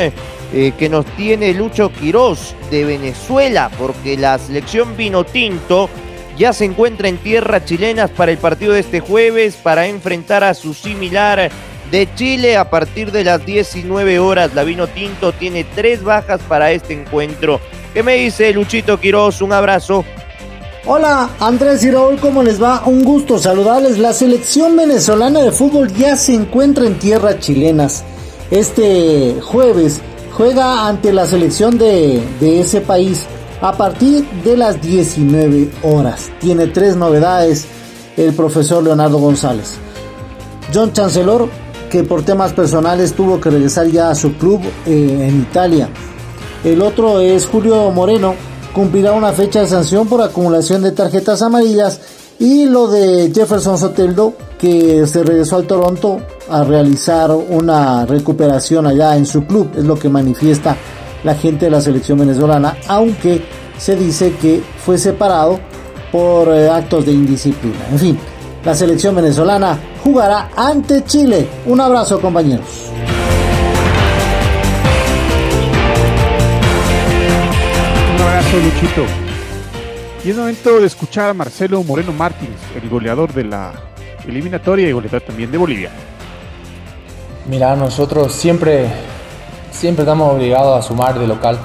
eh, 0.52 0.72
que 0.76 0.88
nos 0.88 1.06
tiene 1.16 1.54
Lucho 1.54 1.92
Quirós 1.92 2.54
de 2.70 2.84
Venezuela, 2.84 3.70
porque 3.78 4.16
la 4.16 4.38
selección 4.38 4.96
Vinotinto 4.96 5.88
ya 6.36 6.52
se 6.52 6.64
encuentra 6.64 7.08
en 7.08 7.18
tierras 7.18 7.64
chilenas 7.64 8.10
para 8.10 8.32
el 8.32 8.38
partido 8.38 8.72
de 8.72 8.80
este 8.80 9.00
jueves 9.00 9.56
para 9.56 9.86
enfrentar 9.86 10.42
a 10.42 10.54
su 10.54 10.74
similar 10.74 11.50
de 11.90 12.08
Chile 12.14 12.56
a 12.56 12.70
partir 12.70 13.12
de 13.12 13.24
las 13.24 13.44
19 13.44 14.18
horas. 14.18 14.54
La 14.54 14.64
Vinotinto 14.64 15.32
tiene 15.32 15.64
tres 15.64 16.02
bajas 16.02 16.40
para 16.48 16.72
este 16.72 16.94
encuentro. 16.94 17.60
¿Qué 17.92 18.02
me 18.02 18.14
dice 18.14 18.52
Luchito 18.52 18.98
Quirós? 18.98 19.42
Un 19.42 19.52
abrazo. 19.52 20.04
Hola 20.86 21.28
Andrés 21.40 21.84
y 21.84 21.90
Raúl, 21.90 22.18
¿cómo 22.18 22.42
les 22.42 22.60
va? 22.60 22.82
Un 22.86 23.04
gusto 23.04 23.38
saludarles. 23.38 23.98
La 23.98 24.12
selección 24.12 24.76
venezolana 24.76 25.42
de 25.42 25.52
fútbol 25.52 25.92
ya 25.92 26.16
se 26.16 26.34
encuentra 26.34 26.86
en 26.86 26.98
tierras 26.98 27.38
chilenas. 27.38 28.02
Este 28.50 29.36
jueves 29.42 30.00
juega 30.40 30.88
ante 30.88 31.12
la 31.12 31.26
selección 31.26 31.76
de, 31.76 32.22
ese 32.40 32.80
país 32.80 33.26
a 33.60 33.76
partir 33.76 34.26
de 34.42 34.56
las 34.56 34.80
19 34.80 35.70
horas. 35.82 36.30
Tiene 36.40 36.68
tres 36.68 36.96
novedades 36.96 37.66
el 38.16 38.32
profesor 38.32 38.82
Leonardo 38.82 39.18
González. 39.18 39.74
John 40.72 40.94
Chancellor, 40.94 41.46
que 41.90 42.04
por 42.04 42.22
temas 42.22 42.54
personales 42.54 43.12
tuvo 43.12 43.38
que 43.38 43.50
regresar 43.50 43.88
ya 43.88 44.08
a 44.08 44.14
su 44.14 44.32
club 44.38 44.62
eh, 44.86 45.28
en 45.28 45.42
Italia. 45.42 45.90
El 46.64 46.80
otro 46.80 47.20
es 47.20 47.44
Julio 47.44 47.90
Moreno, 47.90 48.34
cumplirá 48.72 49.12
una 49.12 49.32
fecha 49.32 49.60
de 49.60 49.66
sanción 49.66 50.08
por 50.08 50.22
acumulación 50.22 50.82
de 50.82 50.92
tarjetas 50.92 51.42
amarillas. 51.42 52.00
Y 52.40 52.64
lo 52.64 52.88
de 52.88 53.30
Jefferson 53.34 53.76
Soteldo, 53.76 54.32
que 54.58 55.06
se 55.06 55.22
regresó 55.22 55.56
al 55.56 55.66
Toronto 55.66 56.22
a 56.48 56.64
realizar 56.64 57.30
una 57.32 58.06
recuperación 58.06 58.86
allá 58.86 59.14
en 59.14 59.26
su 59.26 59.44
club, 59.44 59.70
es 59.76 59.84
lo 59.84 59.98
que 59.98 60.08
manifiesta 60.08 60.74
la 61.22 61.34
gente 61.34 61.66
de 61.66 61.70
la 61.70 61.82
selección 61.82 62.18
venezolana, 62.18 62.78
aunque 62.88 63.42
se 63.76 63.94
dice 63.94 64.32
que 64.40 64.62
fue 64.86 64.96
separado 64.96 65.60
por 66.10 66.48
eh, 66.48 66.70
actos 66.70 67.04
de 67.04 67.12
indisciplina. 67.12 67.76
En 67.92 67.98
fin, 67.98 68.18
la 68.64 68.74
selección 68.74 69.14
venezolana 69.14 69.78
jugará 70.02 70.48
ante 70.56 71.04
Chile. 71.04 71.46
Un 71.66 71.78
abrazo 71.78 72.22
compañeros. 72.22 72.66
Un 78.14 78.22
abrazo, 78.22 78.56
Luchito. 78.56 79.29
Y 80.22 80.30
es 80.30 80.36
momento 80.36 80.78
de 80.78 80.86
escuchar 80.86 81.30
a 81.30 81.34
Marcelo 81.34 81.82
Moreno 81.82 82.12
Martins, 82.12 82.58
el 82.74 82.90
goleador 82.90 83.32
de 83.32 83.44
la 83.44 83.72
eliminatoria 84.28 84.86
y 84.86 84.92
goleador 84.92 85.22
también 85.22 85.50
de 85.50 85.56
Bolivia. 85.56 85.90
Mira, 87.48 87.74
nosotros 87.74 88.30
siempre, 88.30 88.86
siempre 89.70 90.02
estamos 90.02 90.34
obligados 90.34 90.78
a 90.78 90.86
sumar 90.86 91.18
de 91.18 91.26
local. 91.26 91.58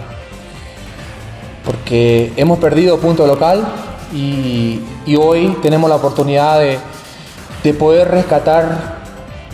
Porque 1.65 2.31
hemos 2.37 2.57
perdido 2.59 2.97
punto 2.97 3.27
local 3.27 3.65
y, 4.13 4.79
hoy 5.17 5.57
tenemos 5.61 5.89
la 5.89 5.97
oportunidad 5.97 6.59
de, 6.59 6.77
de 7.61 7.73
poder 7.73 8.09
rescatar 8.09 8.99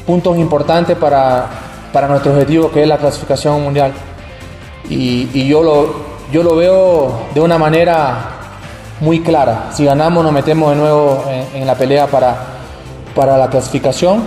puntos 0.06 0.38
importantes 0.38 0.96
para, 0.96 1.50
para 1.92 2.08
nuestro 2.08 2.34
objetivo 2.34 2.72
que 2.72 2.84
es 2.84 2.88
la 2.88 3.00
clasificación 3.00 3.64
mundial. 3.64 3.94
Y, 4.88 5.28
y 5.34 5.48
yo, 5.48 5.64
lo, 5.64 5.96
yo 6.32 6.44
lo 6.44 6.56
veo 6.56 7.28
de 7.34 7.42
una 7.42 7.58
manera 7.58 8.41
muy 9.02 9.20
clara. 9.22 9.72
Si 9.74 9.84
ganamos 9.84 10.24
nos 10.24 10.32
metemos 10.32 10.70
de 10.72 10.78
nuevo 10.78 11.26
en, 11.54 11.68
la 11.68 11.76
pelea 11.76 12.08
para, 12.08 12.38
para 13.14 13.38
la 13.38 13.50
clasificación, 13.50 14.24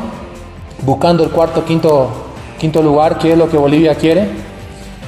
buscando 0.82 1.24
el 1.24 1.30
cuarto, 1.30 1.64
quinto, 1.64 2.10
quinto 2.58 2.82
lugar, 2.82 3.18
que 3.18 3.32
es 3.32 3.38
lo 3.38 3.48
que 3.48 3.56
Bolivia 3.56 3.94
quiere. 3.94 4.28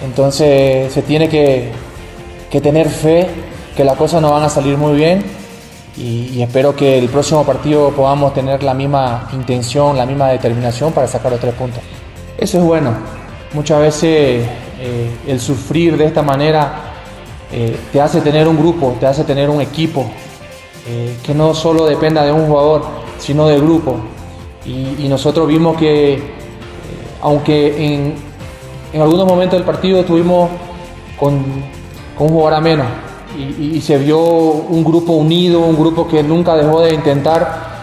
Entonces 0.03 0.93
se 0.93 1.03
tiene 1.03 1.29
que, 1.29 1.73
que 2.51 2.61
tener 2.61 2.89
fe 2.89 3.29
que 3.77 3.85
las 3.85 3.97
cosas 3.97 4.23
nos 4.23 4.31
van 4.31 4.45
a 4.45 4.49
salir 4.49 4.79
muy 4.79 4.95
bien 4.95 5.23
y, 5.97 6.31
y 6.35 6.43
espero 6.43 6.75
que 6.75 6.99
el 6.99 7.09
próximo 7.09 7.45
partido 7.45 7.91
podamos 7.91 8.33
tener 8.33 8.63
la 8.63 8.73
misma 8.73 9.29
intención, 9.33 9.97
la 9.97 10.07
misma 10.07 10.29
determinación 10.29 10.93
para 10.93 11.07
sacar 11.07 11.33
los 11.33 11.41
tres 11.41 11.55
puntos. 11.55 11.83
Eso 12.39 12.59
es 12.59 12.65
bueno. 12.65 12.95
Muchas 13.53 13.81
veces 13.81 14.47
eh, 14.79 15.11
el 15.27 15.41
sufrir 15.41 15.97
de 15.97 16.05
esta 16.05 16.23
manera 16.23 16.86
eh, 17.53 17.79
te 17.93 18.01
hace 18.01 18.21
tener 18.21 18.49
un 18.49 18.57
grupo, 18.57 18.97
te 18.99 19.07
hace 19.07 19.23
tener 19.23 19.49
un 19.49 19.61
equipo 19.61 20.07
eh, 20.89 21.17
que 21.23 21.33
no 21.33 21.55
solo 21.55 21.87
dependa 21.87 22.25
de 22.25 22.33
un 22.33 22.47
jugador, 22.47 22.83
sino 23.19 23.47
del 23.47 23.63
grupo. 23.63 23.97
Y, 24.65 25.07
nosotros 25.09 25.47
vimos 25.47 25.77
que, 25.77 26.15
eh, 26.15 26.21
aunque 27.23 27.95
en, 27.95 28.15
en, 28.93 29.01
algunos 29.01 29.27
momentos 29.27 29.59
del 29.59 29.65
partido 29.65 30.01
estuvimos 30.01 30.51
con, 31.19 31.41
con 32.19 32.27
un 32.27 32.33
jugador 32.33 32.55
a 32.55 32.61
menos, 32.61 32.87
y, 33.39 33.81
se 33.81 33.99
vio 33.99 34.19
un 34.19 34.83
grupo 34.83 35.13
unido, 35.13 35.61
un 35.61 35.77
grupo 35.77 36.09
que 36.09 36.23
nunca 36.23 36.57
dejó 36.57 36.81
de 36.81 36.95
intentar. 36.95 37.77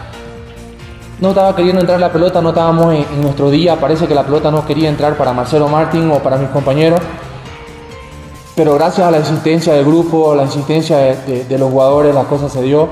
No 1.20 1.30
estaba 1.30 1.56
queriendo 1.56 1.80
entrar 1.80 2.00
la 2.00 2.12
pelota, 2.12 2.42
no 2.42 2.50
estábamos 2.50 2.94
en, 2.94 3.06
en 3.14 3.22
nuestro 3.22 3.50
día, 3.50 3.80
parece 3.80 4.08
que 4.08 4.16
la 4.16 4.24
pelota 4.24 4.52
no 4.52 4.66
quería 4.66 4.90
entrar 4.90 5.16
para 5.16 5.32
Marcelo 5.32 5.70
Martín 5.70 6.12
o 6.12 6.20
para 6.20 6.38
mis 6.38 6.50
compañeros 6.50 7.00
pero 8.56 8.76
gracias 8.76 9.08
a 9.08 9.12
la 9.12 9.20
insistencia 9.20 9.74
del 9.74 9.86
grupo, 9.86 10.32
a 10.32 10.36
la 10.36 10.44
insistencia 10.44 10.98
de, 10.98 11.58
los 11.58 11.72
jugadores, 11.72 12.14
la 12.14 12.24
cosa 12.26 12.50
se 12.50 12.62
dio. 12.62 12.90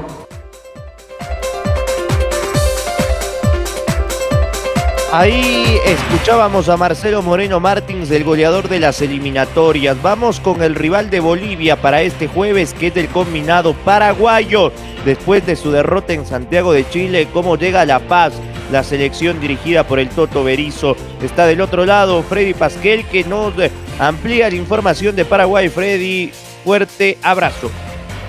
Ahí 5.13 5.77
escuchábamos 5.85 6.69
a 6.69 6.77
Marcelo 6.77 7.21
Moreno 7.21 7.59
Martins, 7.59 8.09
el 8.11 8.23
goleador 8.23 8.69
de 8.69 8.79
las 8.79 9.01
eliminatorias. 9.01 10.01
Vamos 10.01 10.39
con 10.39 10.63
el 10.63 10.73
rival 10.73 11.09
de 11.09 11.19
Bolivia 11.19 11.75
para 11.75 12.01
este 12.01 12.27
jueves, 12.27 12.73
que 12.73 12.87
es 12.87 12.97
el 12.97 13.09
combinado 13.09 13.73
paraguayo. 13.73 14.71
Después 15.03 15.45
de 15.45 15.57
su 15.57 15.69
derrota 15.69 16.13
en 16.13 16.25
Santiago 16.25 16.71
de 16.71 16.89
Chile, 16.89 17.27
cómo 17.33 17.57
llega 17.57 17.81
a 17.81 17.85
La 17.85 17.99
Paz, 17.99 18.33
la 18.71 18.83
selección 18.83 19.41
dirigida 19.41 19.83
por 19.83 19.99
el 19.99 20.07
Toto 20.09 20.45
Berizo. 20.45 20.95
Está 21.21 21.45
del 21.45 21.59
otro 21.59 21.85
lado 21.85 22.23
Freddy 22.23 22.53
Pasquel, 22.53 23.05
que 23.05 23.25
nos 23.25 23.53
amplía 24.01 24.49
la 24.49 24.55
información 24.55 25.15
de 25.15 25.25
Paraguay. 25.25 25.69
Freddy, 25.69 26.31
fuerte 26.63 27.17
abrazo. 27.21 27.69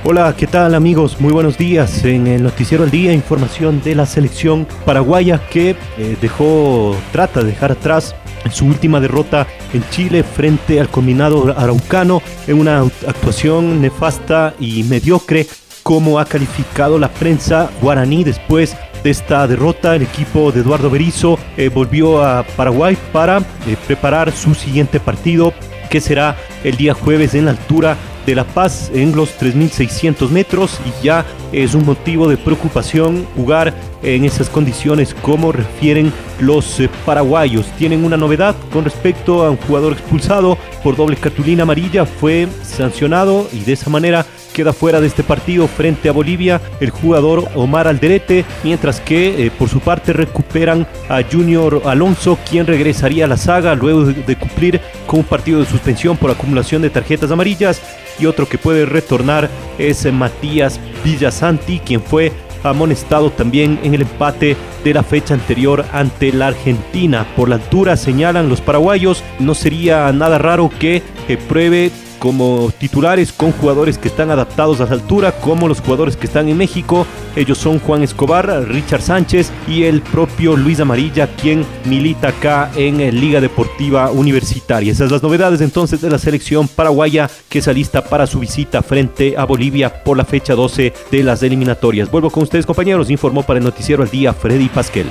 Hola, 0.05 0.35
¿qué 0.37 0.47
tal 0.47 0.75
amigos? 0.75 1.21
Muy 1.21 1.33
buenos 1.33 1.57
días. 1.57 2.05
En 2.05 2.27
el 2.27 2.43
Noticiero 2.43 2.85
al 2.85 2.91
Día, 2.91 3.13
información 3.13 3.81
de 3.83 3.95
la 3.95 4.05
selección 4.05 4.67
paraguaya 4.85 5.41
que 5.49 5.71
eh, 5.97 6.17
dejó, 6.21 6.95
trata 7.13 7.41
de 7.41 7.47
dejar 7.47 7.73
atrás 7.73 8.15
su 8.51 8.67
última 8.67 9.01
derrota 9.01 9.47
en 9.73 9.89
Chile 9.91 10.25
frente 10.25 10.81
al 10.81 10.89
combinado 10.89 11.55
araucano 11.57 12.21
en 12.49 12.59
una 12.59 12.81
actuación 12.81 13.81
nefasta 13.81 14.55
y 14.59 14.83
mediocre 14.83 15.47
como 15.85 16.19
ha 16.19 16.25
calificado 16.25 16.99
la 16.99 17.09
prensa 17.09 17.71
guaraní 17.81 18.25
después 18.25 18.77
de 19.03 19.11
esta 19.11 19.47
derrota. 19.47 19.97
El 19.97 20.03
equipo 20.03 20.53
de 20.53 20.61
Eduardo 20.61 20.91
Berizzo 20.91 21.39
eh, 21.57 21.69
volvió 21.69 22.23
a 22.23 22.43
Paraguay 22.43 22.97
para 23.13 23.39
eh, 23.39 23.77
preparar 23.87 24.33
su 24.33 24.55
siguiente 24.55 25.01
partido 25.01 25.53
que 25.91 26.01
será 26.01 26.37
el 26.65 26.77
día 26.77 26.95
jueves 26.95 27.35
en 27.35 27.45
la 27.45 27.51
altura 27.51 27.97
de 28.25 28.35
La 28.35 28.45
Paz 28.45 28.91
en 28.95 29.15
los 29.15 29.39
3.600 29.39 30.31
metros 30.31 30.79
y 30.87 31.05
ya 31.05 31.27
es 31.53 31.75
un 31.75 31.85
motivo 31.85 32.29
de 32.29 32.37
preocupación 32.37 33.27
jugar 33.37 33.75
en 34.03 34.25
esas 34.25 34.49
condiciones 34.49 35.15
como 35.15 35.53
refieren 35.53 36.13
los 36.41 36.81
eh, 36.81 36.89
paraguayos. 37.05 37.67
Tienen 37.79 38.05
una 38.05 38.17
novedad 38.17 38.55
con 38.73 38.85
respecto 38.85 39.45
a 39.45 39.51
un 39.51 39.57
jugador 39.57 39.93
expulsado 39.93 40.57
por 40.83 40.97
doble 40.97 41.17
cartulina 41.17 41.65
amarilla, 41.65 42.07
fue 42.07 42.49
sancionado 42.63 43.49
y 43.53 43.61
de 43.61 43.73
esa 43.73 43.91
manera 43.91 44.25
queda 44.53 44.73
fuera 44.73 45.01
de 45.01 45.07
este 45.07 45.23
partido 45.23 45.67
frente 45.67 46.09
a 46.09 46.13
Bolivia 46.13 46.61
el 46.81 46.91
jugador 46.91 47.49
Omar 47.55 47.89
Alderete, 47.89 48.45
mientras 48.63 49.01
que 49.01 49.47
eh, 49.47 49.51
por 49.51 49.69
su 49.69 49.81
parte 49.81 50.13
recuperan 50.13 50.87
a 51.09 51.23
Junior 51.23 51.83
Alonso, 51.85 52.39
quien 52.49 52.67
regresaría 52.67 53.25
a 53.25 53.29
la 53.29 53.37
saga 53.37 53.75
luego 53.75 54.05
de, 54.05 54.15
de 54.15 54.37
cumplir 54.37 54.81
con 55.07 55.21
un 55.21 55.25
partido 55.25 55.61
de 55.61 55.67
suspensión 55.67 56.17
por 56.17 56.31
acumulación 56.31 56.83
de 56.83 56.91
tarjetas 56.91 57.31
amarillas 57.31 57.83
y 58.19 58.27
otro 58.27 58.49
que 58.49 58.59
puede 58.59 58.87
retornar 58.87 59.49
es 59.79 60.11
Matías 60.13 60.79
Villasanti, 61.05 61.81
quien 61.81 62.03
fue 62.03 62.33
amonestado 62.63 63.31
también 63.31 63.79
en 63.83 63.95
el 63.95 64.03
empate 64.03 64.57
de 64.85 64.95
la 64.95 65.03
fecha 65.03 65.35
anterior 65.35 65.85
ante 65.93 66.33
la 66.33 66.49
Argentina. 66.49 67.27
Por 67.37 67.49
la 67.49 67.57
altura, 67.57 67.97
señalan 67.97 68.49
los 68.49 68.61
paraguayos, 68.61 69.23
no 69.39 69.55
sería 69.55 70.13
nada 70.13 70.39
raro 70.39 70.71
que 70.79 71.03
pruebe 71.49 71.91
como 72.23 72.71
titulares 72.79 73.33
con 73.33 73.51
jugadores 73.51 73.99
que 73.99 74.07
están 74.07 74.31
adaptados 74.31 74.81
a 74.81 74.85
la 74.85 74.93
altura, 74.93 75.33
como 75.33 75.67
los 75.67 75.81
jugadores 75.81 76.17
que 76.17 76.29
están 76.29 76.49
en 76.49 76.57
México. 76.57 77.05
Ellos 77.35 77.59
son 77.59 77.81
Juan 77.81 78.05
Escobar, 78.05 78.65
Richard 78.69 79.03
Sánchez 79.03 79.51
y 79.67 79.83
el 79.83 80.03
propio 80.03 80.57
Luis 80.57 80.79
Amarilla, 80.79 81.27
quien 81.35 81.67
milita 81.85 82.29
acá 82.29 82.71
en 82.77 82.99
Liga 83.19 83.41
Deportiva 83.41 84.13
Universitaria. 84.13 84.93
Esas 84.93 85.09
son 85.09 85.17
las 85.17 85.23
novedades 85.25 85.61
entonces 85.63 86.01
de 86.01 86.11
la 86.11 86.19
selección 86.19 86.69
paraguaya 86.69 87.29
que 87.49 87.61
se 87.61 87.71
alista 87.71 88.05
para 88.05 88.29
su 88.29 88.39
visita 88.39 88.83
frente 88.83 89.35
a 89.37 89.45
Bolivia 89.45 90.05
por 90.05 90.17
la 90.17 90.25
fecha 90.25 90.55
12 90.55 90.93
de 91.11 91.23
las 91.25 91.43
eliminatorias. 91.43 92.09
Vuelvo 92.09 92.31
con 92.31 92.45
ustedes 92.45 92.67
compañeros, 92.67 93.11
informó 93.11 93.43
para 93.43 93.59
el 93.59 93.65
noticiero 93.65 94.01
al 94.01 94.11
día 94.11 94.33
Freddy 94.33 94.69
Pasquel. 94.69 95.11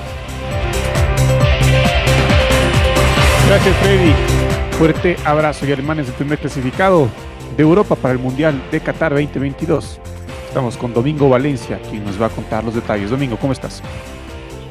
Gracias 3.49 3.75
Freddy. 3.81 4.40
Fuerte 4.81 5.15
abrazo 5.25 5.67
y 5.67 5.71
Alemania 5.71 6.01
es 6.01 6.09
el 6.09 6.15
primer 6.15 6.39
clasificado 6.39 7.07
de 7.55 7.61
Europa 7.61 7.93
para 7.95 8.13
el 8.13 8.19
Mundial 8.19 8.59
de 8.71 8.79
Qatar 8.79 9.11
2022. 9.11 9.99
Estamos 10.47 10.75
con 10.75 10.91
Domingo 10.91 11.29
Valencia, 11.29 11.79
quien 11.87 12.03
nos 12.03 12.19
va 12.19 12.25
a 12.25 12.29
contar 12.29 12.63
los 12.63 12.73
detalles. 12.73 13.11
Domingo, 13.11 13.37
¿cómo 13.37 13.53
estás? 13.53 13.83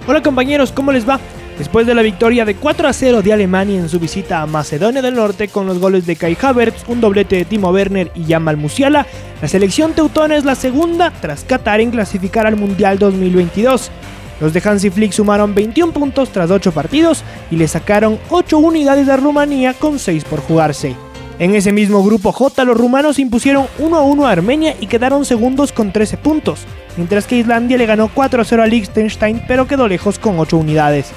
Hola 0.08 0.20
compañeros, 0.20 0.72
¿cómo 0.72 0.90
les 0.90 1.08
va? 1.08 1.20
Después 1.58 1.86
de 1.86 1.94
la 1.94 2.02
victoria 2.02 2.44
de 2.44 2.56
4 2.56 2.88
a 2.88 2.92
0 2.92 3.22
de 3.22 3.32
Alemania 3.32 3.78
en 3.78 3.88
su 3.88 4.00
visita 4.00 4.42
a 4.42 4.46
Macedonia 4.46 5.00
del 5.00 5.14
Norte 5.14 5.46
con 5.46 5.68
los 5.68 5.78
goles 5.78 6.06
de 6.06 6.16
Kai 6.16 6.36
Havertz, 6.42 6.88
un 6.88 7.00
doblete 7.00 7.36
de 7.36 7.44
Timo 7.44 7.70
Werner 7.70 8.10
y 8.16 8.24
Jamal 8.24 8.56
Musiala, 8.56 9.06
la 9.40 9.46
selección 9.46 9.92
teutona 9.92 10.36
es 10.36 10.44
la 10.44 10.56
segunda 10.56 11.12
tras 11.20 11.44
Qatar 11.44 11.80
en 11.80 11.92
clasificar 11.92 12.48
al 12.48 12.56
Mundial 12.56 12.98
2022. 12.98 13.92
Los 14.40 14.52
de 14.52 14.62
Hansi 14.64 14.90
Flick 14.90 15.12
sumaron 15.12 15.54
21 15.54 15.92
puntos 15.92 16.30
tras 16.30 16.50
8 16.50 16.72
partidos 16.72 17.22
y 17.50 17.56
le 17.56 17.68
sacaron 17.68 18.18
8 18.30 18.58
unidades 18.58 19.08
a 19.08 19.16
Rumanía 19.16 19.74
con 19.74 19.98
6 19.98 20.24
por 20.24 20.40
jugarse. 20.40 20.96
En 21.38 21.54
ese 21.54 21.72
mismo 21.72 22.04
grupo 22.04 22.32
J, 22.32 22.64
los 22.64 22.76
rumanos 22.76 23.18
impusieron 23.18 23.66
1 23.78 23.96
a 23.96 24.02
1 24.02 24.26
a 24.26 24.30
Armenia 24.30 24.76
y 24.78 24.86
quedaron 24.86 25.24
segundos 25.24 25.72
con 25.72 25.90
13 25.90 26.18
puntos, 26.18 26.60
mientras 26.96 27.26
que 27.26 27.38
Islandia 27.38 27.78
le 27.78 27.86
ganó 27.86 28.10
4 28.12 28.42
a 28.42 28.44
0 28.44 28.62
a 28.62 28.66
Liechtenstein 28.66 29.42
pero 29.48 29.66
quedó 29.66 29.88
lejos 29.88 30.18
con 30.18 30.38
8 30.38 30.58
unidades. 30.58 31.12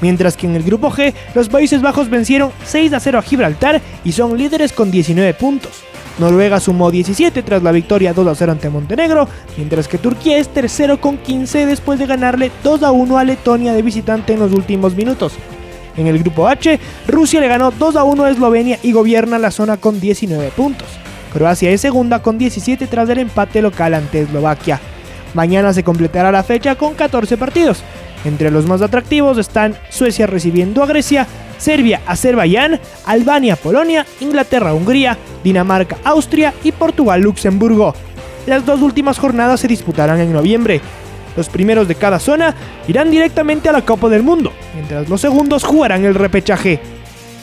Mientras 0.00 0.36
que 0.36 0.46
en 0.46 0.56
el 0.56 0.62
grupo 0.62 0.90
G, 0.90 1.12
los 1.34 1.48
Países 1.48 1.82
Bajos 1.82 2.08
vencieron 2.10 2.50
6 2.64 2.92
a 2.92 3.00
0 3.00 3.18
a 3.18 3.22
Gibraltar 3.22 3.80
y 4.04 4.12
son 4.12 4.36
líderes 4.36 4.72
con 4.72 4.90
19 4.90 5.34
puntos. 5.34 5.84
Noruega 6.18 6.58
sumó 6.58 6.90
17 6.90 7.42
tras 7.42 7.62
la 7.62 7.72
victoria 7.72 8.12
2 8.12 8.26
a 8.26 8.34
0 8.34 8.52
ante 8.52 8.70
Montenegro, 8.70 9.28
mientras 9.56 9.86
que 9.86 9.98
Turquía 9.98 10.38
es 10.38 10.48
tercero 10.48 11.00
con 11.00 11.16
15 11.18 11.66
después 11.66 11.98
de 11.98 12.06
ganarle 12.06 12.50
2 12.64 12.82
a 12.82 12.90
1 12.90 13.18
a 13.18 13.24
Letonia 13.24 13.72
de 13.72 13.82
visitante 13.82 14.32
en 14.32 14.40
los 14.40 14.52
últimos 14.52 14.94
minutos. 14.94 15.34
En 15.96 16.06
el 16.06 16.18
grupo 16.18 16.48
H, 16.48 16.78
Rusia 17.06 17.40
le 17.40 17.48
ganó 17.48 17.70
2 17.70 17.96
a 17.96 18.04
1 18.04 18.24
a 18.24 18.30
Eslovenia 18.30 18.78
y 18.82 18.92
gobierna 18.92 19.38
la 19.38 19.50
zona 19.50 19.76
con 19.76 20.00
19 20.00 20.50
puntos. 20.50 20.88
Croacia 21.32 21.70
es 21.70 21.80
segunda 21.80 22.22
con 22.22 22.38
17 22.38 22.86
tras 22.86 23.08
el 23.08 23.18
empate 23.18 23.62
local 23.62 23.94
ante 23.94 24.22
Eslovaquia. 24.22 24.80
Mañana 25.34 25.72
se 25.72 25.84
completará 25.84 26.32
la 26.32 26.42
fecha 26.42 26.74
con 26.74 26.94
14 26.94 27.36
partidos. 27.36 27.82
Entre 28.24 28.50
los 28.50 28.66
más 28.66 28.82
atractivos 28.82 29.38
están 29.38 29.76
Suecia 29.90 30.26
recibiendo 30.26 30.82
a 30.82 30.86
Grecia, 30.86 31.26
Serbia, 31.58 32.00
Azerbaiyán, 32.06 32.80
Albania, 33.04 33.56
Polonia, 33.56 34.06
Inglaterra, 34.20 34.72
Hungría, 34.72 35.18
Dinamarca, 35.44 35.98
Austria 36.04 36.54
y 36.64 36.72
Portugal, 36.72 37.20
Luxemburgo. 37.20 37.94
Las 38.46 38.64
dos 38.64 38.80
últimas 38.80 39.18
jornadas 39.18 39.60
se 39.60 39.68
disputarán 39.68 40.20
en 40.20 40.32
noviembre. 40.32 40.80
Los 41.36 41.48
primeros 41.48 41.86
de 41.86 41.94
cada 41.94 42.18
zona 42.18 42.54
irán 42.88 43.10
directamente 43.10 43.68
a 43.68 43.72
la 43.72 43.82
Copa 43.82 44.08
del 44.08 44.22
Mundo, 44.22 44.52
mientras 44.74 45.08
los 45.08 45.20
segundos 45.20 45.62
jugarán 45.64 46.04
el 46.04 46.14
repechaje. 46.14 46.80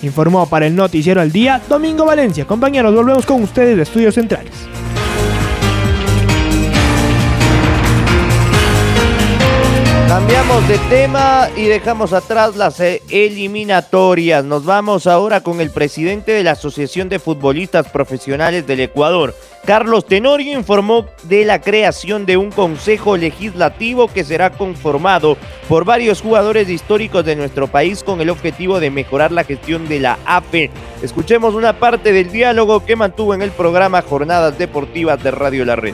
Informó 0.02 0.48
para 0.48 0.68
el 0.68 0.76
Noticiero 0.76 1.22
al 1.22 1.32
Día 1.32 1.62
Domingo 1.70 2.06
Valencia. 2.06 2.46
Compañeros, 2.46 2.94
volvemos 2.94 3.26
con 3.26 3.42
ustedes 3.44 3.78
de 3.78 3.84
Estudios 3.84 4.16
Centrales. 4.16 4.52
Cambiamos 10.36 10.68
de 10.68 10.78
tema 10.90 11.48
y 11.56 11.68
dejamos 11.68 12.12
atrás 12.12 12.58
las 12.58 12.82
eh, 12.82 13.02
eliminatorias. 13.10 14.44
Nos 14.44 14.66
vamos 14.66 15.08
ahora 15.08 15.40
con 15.40 15.62
el 15.62 15.70
presidente 15.70 16.34
de 16.34 16.44
la 16.44 16.52
Asociación 16.52 17.08
de 17.08 17.20
Futbolistas 17.20 17.88
Profesionales 17.88 18.68
del 18.68 18.82
Ecuador. 18.82 19.34
Carlos 19.66 20.06
Tenorio 20.06 20.52
informó 20.52 21.06
de 21.24 21.46
la 21.46 21.62
creación 21.62 22.26
de 22.26 22.36
un 22.36 22.52
consejo 22.52 23.16
legislativo 23.16 24.10
que 24.10 24.26
será 24.26 24.50
conformado 24.50 25.38
por 25.70 25.86
varios 25.86 26.22
jugadores 26.22 26.68
históricos 26.68 27.24
de 27.24 27.38
nuestro 27.38 27.68
país 27.68 28.04
con 28.04 28.20
el 28.20 28.30
objetivo 28.30 28.82
de 28.82 28.92
mejorar 28.92 29.32
la 29.32 29.46
gestión 29.46 29.88
de 29.88 30.02
la 30.02 30.20
AFE. 30.26 30.70
Escuchemos 31.02 31.56
una 31.56 31.80
parte 31.80 32.12
del 32.12 32.30
diálogo 32.30 32.86
que 32.86 32.98
mantuvo 32.98 33.34
en 33.34 33.42
el 33.42 33.52
programa 33.52 34.02
Jornadas 34.02 34.58
Deportivas 34.58 35.24
de 35.24 35.32
Radio 35.32 35.64
La 35.64 35.78
Red. 35.78 35.94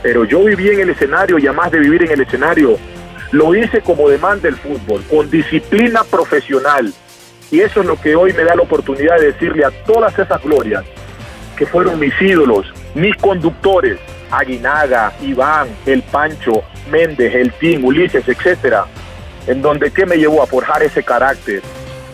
Pero 0.00 0.24
yo 0.24 0.44
viví 0.44 0.68
en 0.68 0.80
el 0.80 0.90
escenario 0.90 1.40
y 1.40 1.48
además 1.48 1.72
de 1.72 1.80
vivir 1.80 2.04
en 2.04 2.12
el 2.12 2.20
escenario, 2.20 2.78
lo 3.32 3.54
hice 3.54 3.80
como 3.80 4.08
demanda 4.08 4.48
el 4.48 4.56
fútbol, 4.56 5.02
con 5.08 5.30
disciplina 5.30 6.02
profesional. 6.04 6.92
Y 7.50 7.60
eso 7.60 7.80
es 7.80 7.86
lo 7.86 8.00
que 8.00 8.14
hoy 8.14 8.32
me 8.32 8.44
da 8.44 8.54
la 8.54 8.62
oportunidad 8.62 9.18
de 9.18 9.32
decirle 9.32 9.64
a 9.64 9.70
todas 9.84 10.16
esas 10.18 10.42
glorias 10.42 10.84
que 11.56 11.66
fueron 11.66 11.98
mis 11.98 12.14
ídolos, 12.20 12.72
mis 12.94 13.16
conductores, 13.16 13.98
Aguinaga, 14.30 15.12
Iván, 15.20 15.68
El 15.84 16.02
Pancho, 16.02 16.62
Méndez, 16.90 17.34
El 17.34 17.52
Team, 17.52 17.84
Ulises, 17.84 18.26
etcétera, 18.26 18.86
en 19.46 19.60
donde 19.60 19.90
qué 19.90 20.06
me 20.06 20.16
llevó 20.16 20.42
a 20.42 20.46
forjar 20.46 20.82
ese 20.82 21.02
carácter. 21.02 21.62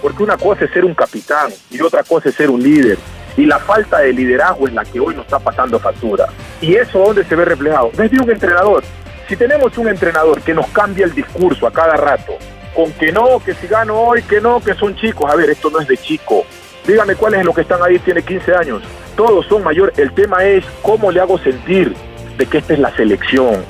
Porque 0.01 0.23
una 0.23 0.37
cosa 0.37 0.65
es 0.65 0.71
ser 0.71 0.85
un 0.85 0.95
capitán 0.95 1.51
y 1.71 1.81
otra 1.81 2.03
cosa 2.03 2.29
es 2.29 2.35
ser 2.35 2.51
un 2.51 2.63
líder. 2.63 2.99
Y 3.37 3.45
la 3.45 3.59
falta 3.59 3.99
de 3.99 4.13
liderazgo 4.13 4.67
es 4.67 4.73
la 4.73 4.85
que 4.85 4.99
hoy 4.99 5.15
nos 5.15 5.25
está 5.27 5.39
pasando 5.39 5.79
factura. 5.79 6.27
¿Y 6.61 6.75
eso 6.75 6.99
dónde 6.99 7.25
se 7.25 7.37
ve 7.37 7.45
reflejado? 7.45 7.91
Desde 7.95 8.19
un 8.19 8.31
entrenador. 8.31 8.83
Si 9.29 9.37
tenemos 9.37 9.77
un 9.77 9.89
entrenador 9.89 10.41
que 10.41 10.55
nos 10.55 10.69
cambia 10.69 11.05
el 11.05 11.13
discurso 11.13 11.67
a 11.67 11.73
cada 11.73 11.97
rato, 11.97 12.35
con 12.77 12.93
que 12.93 13.11
no, 13.11 13.41
que 13.45 13.55
si 13.55 13.67
gano 13.67 13.99
hoy, 13.99 14.23
que 14.23 14.41
no, 14.41 14.61
que 14.61 14.75
son 14.75 14.95
chicos, 14.95 15.29
a 15.29 15.35
ver, 15.35 15.51
esto 15.51 15.69
no 15.69 15.81
es 15.81 15.89
de 15.89 15.97
chico. 15.97 16.45
Dígame 16.87 17.17
cuáles 17.17 17.41
es 17.41 17.47
los 17.47 17.55
que 17.55 17.63
están 17.63 17.83
ahí, 17.83 17.99
tiene 17.99 18.23
15 18.23 18.55
años. 18.55 18.83
Todos 19.17 19.45
son 19.47 19.65
mayores. 19.65 19.99
El 19.99 20.13
tema 20.13 20.45
es 20.45 20.65
cómo 20.81 21.11
le 21.11 21.21
hago 21.21 21.39
sentir 21.39 21.93
de 22.39 22.47
que 22.47 22.59
esta 22.59 22.75
es 22.75 22.79
la 22.79 22.95
selección, 22.95 23.65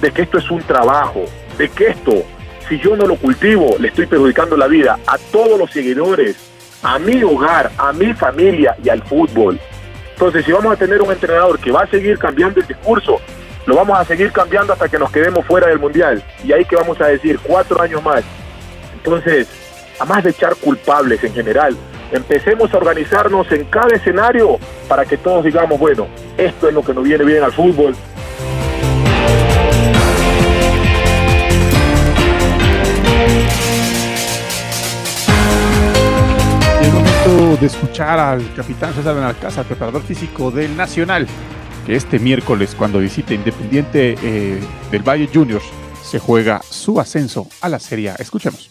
de 0.00 0.12
que 0.12 0.22
esto 0.22 0.38
es 0.38 0.50
un 0.50 0.62
trabajo, 0.62 1.24
de 1.58 1.68
que 1.68 1.88
esto, 1.88 2.22
si 2.66 2.78
yo 2.78 2.96
no 2.96 3.06
lo 3.06 3.16
cultivo, 3.16 3.76
le 3.78 3.88
estoy 3.88 4.06
perjudicando 4.06 4.56
la 4.56 4.66
vida 4.66 4.98
a 5.06 5.18
todos 5.30 5.58
los 5.58 5.70
seguidores, 5.70 6.36
a 6.82 6.98
mi 6.98 7.22
hogar, 7.22 7.70
a 7.76 7.92
mi 7.92 8.14
familia 8.14 8.76
y 8.82 8.88
al 8.88 9.02
fútbol. 9.02 9.60
Entonces, 10.12 10.46
si 10.46 10.52
vamos 10.52 10.72
a 10.72 10.76
tener 10.76 11.02
un 11.02 11.12
entrenador 11.12 11.58
que 11.58 11.70
va 11.70 11.82
a 11.82 11.86
seguir 11.86 12.18
cambiando 12.18 12.60
el 12.60 12.66
discurso, 12.66 13.20
lo 13.66 13.76
vamos 13.76 13.98
a 13.98 14.04
seguir 14.04 14.32
cambiando 14.32 14.72
hasta 14.72 14.88
que 14.88 14.98
nos 14.98 15.10
quedemos 15.10 15.44
fuera 15.44 15.68
del 15.68 15.78
mundial. 15.78 16.22
Y 16.44 16.52
ahí 16.52 16.64
que 16.64 16.76
vamos 16.76 17.00
a 17.00 17.06
decir, 17.06 17.38
cuatro 17.42 17.80
años 17.80 18.02
más. 18.02 18.22
Entonces, 18.94 19.48
a 19.98 20.04
más 20.04 20.24
de 20.24 20.30
echar 20.30 20.56
culpables 20.56 21.22
en 21.24 21.32
general, 21.32 21.76
empecemos 22.12 22.72
a 22.72 22.78
organizarnos 22.78 23.50
en 23.52 23.64
cada 23.66 23.94
escenario 23.94 24.58
para 24.88 25.04
que 25.04 25.16
todos 25.16 25.44
digamos, 25.44 25.78
bueno, 25.78 26.06
esto 26.36 26.68
es 26.68 26.74
lo 26.74 26.82
que 26.82 26.94
nos 26.94 27.04
viene 27.04 27.24
bien 27.24 27.42
al 27.42 27.52
fútbol. 27.52 27.94
De 37.60 37.66
escuchar 37.66 38.18
al 38.18 38.54
capitán 38.54 38.94
César 38.94 39.14
Benalcázar, 39.14 39.66
preparador 39.66 40.02
físico 40.02 40.50
del 40.50 40.74
Nacional 40.76 41.26
que 41.86 41.96
este 41.96 42.18
miércoles, 42.18 42.74
cuando 42.76 42.98
visite 42.98 43.34
Independiente 43.34 44.16
eh, 44.22 44.60
del 44.90 45.02
Valle 45.02 45.28
Juniors, 45.32 45.64
se 46.02 46.18
juega 46.18 46.60
su 46.62 47.00
ascenso 47.00 47.46
a 47.60 47.68
la 47.68 47.78
Serie. 47.78 48.12
Escuchemos. 48.18 48.70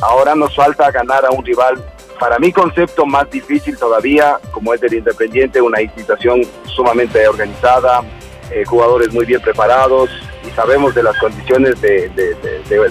Ahora 0.00 0.34
nos 0.34 0.54
falta 0.54 0.90
ganar 0.90 1.24
a 1.26 1.30
un 1.30 1.44
rival, 1.44 1.84
para 2.18 2.38
mi 2.38 2.52
concepto, 2.52 3.06
más 3.06 3.30
difícil 3.30 3.76
todavía, 3.76 4.38
como 4.50 4.74
es 4.74 4.82
el 4.82 4.94
Independiente, 4.94 5.60
una 5.60 5.80
institución 5.80 6.42
sumamente 6.66 7.26
organizada, 7.28 8.02
eh, 8.50 8.64
jugadores 8.64 9.12
muy 9.12 9.24
bien 9.24 9.40
preparados 9.40 10.10
sabemos 10.50 10.94
de 10.94 11.02
las 11.02 11.16
condiciones 11.18 11.80
de, 11.80 12.10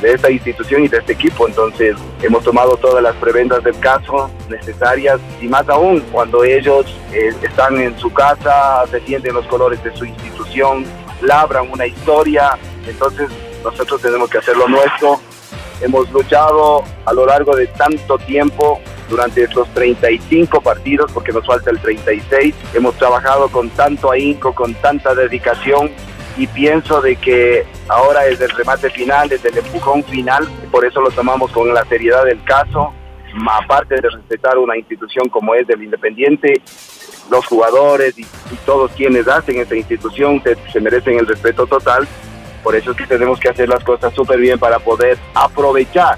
esta 0.04 0.32
institución 0.32 0.84
y 0.84 0.88
de 0.88 0.98
este 0.98 1.13
equipo. 1.13 1.48
Entonces 1.48 1.96
hemos 2.22 2.43
tomado 2.43 2.78
todas 2.78 3.04
las 3.04 3.15
preventas 3.15 3.63
del 3.63 3.78
caso 3.80 4.30
necesarias 4.50 5.20
y 5.41 5.48
más 5.48 5.67
aún 5.70 6.02
cuando 6.12 6.43
ellos 6.43 6.86
eh, 7.13 7.34
están 7.41 7.80
en 7.80 7.98
su 7.98 8.12
casa, 8.12 8.84
defienden 8.91 9.34
los 9.34 9.46
colores 9.48 9.84
de 9.84 9.96
su 9.96 10.06
institución, 10.06 10.86
labran 11.22 11.70
una 11.72 11.86
historia. 11.86 12.58
Entonces 12.88 13.30
nosotros 13.63 14.02
tenemos 14.02 14.30
que 14.30 14.38
hacer 14.38 14.56
lo 14.58 14.67
nuestro. 14.67 15.20
Hemos 15.82 16.10
luchado 16.12 16.84
a 17.06 17.13
lo 17.13 17.26
largo 17.26 17.56
de 17.56 17.67
tanto 17.67 18.17
tiempo 18.17 18.82
durante 19.10 19.43
estos 19.43 19.67
35 19.74 20.62
partidos, 20.62 21.12
porque 21.12 21.32
nos 21.32 21.46
falta 21.46 21.70
el 21.70 21.80
36. 21.80 22.56
Hemos 22.74 22.96
trabajado 22.96 23.48
con 23.50 23.70
tanto 23.70 24.12
ahínco, 24.12 24.54
con 24.54 24.74
tanta 24.76 25.13
dedicación 25.15 25.91
y 26.38 26.47
pienso 26.47 27.02
de 27.02 27.15
que 27.15 27.65
ahora 27.88 28.26
es 28.28 28.39
el 28.39 28.50
remate 28.52 28.89
final, 28.89 29.32
es 29.32 29.43
el 29.43 29.58
empujón 29.58 30.04
final, 30.04 30.47
por 30.71 30.86
eso 30.86 31.02
lo 31.02 31.10
tomamos 31.10 31.52
con 31.52 31.73
la 31.73 31.84
seriedad 31.86 32.26
del 32.26 32.43
caso, 32.43 32.93
aparte 33.50 33.95
de 33.95 34.10
respetar 34.10 34.58
una 34.58 34.78
institución 34.78 35.30
como 35.30 35.56
es 35.56 35.67
del 35.67 35.84
Independiente, 35.84 36.62
los 37.30 37.45
jugadores 37.45 38.17
y, 38.17 38.26
todos 38.65 38.91
quienes 38.91 39.28
hacen 39.28 39.60
esta 39.60 39.76
institución 39.76 40.41
se, 40.43 40.58
se 40.71 40.82
merecen 40.82 41.17
el 41.19 41.26
respeto 41.26 41.65
total, 41.65 42.08
por 42.63 42.76
eso 42.76 42.91
es 42.91 42.97
que 42.97 43.08
tenemos 43.08 43.39
que 43.39 43.50
hacer 43.50 43.69
las 43.69 43.84
cosas 43.84 44.13
súper 44.13 44.39
bien 44.39 44.60
para 44.60 44.80
poder 44.80 45.17
aprovechar 45.34 46.17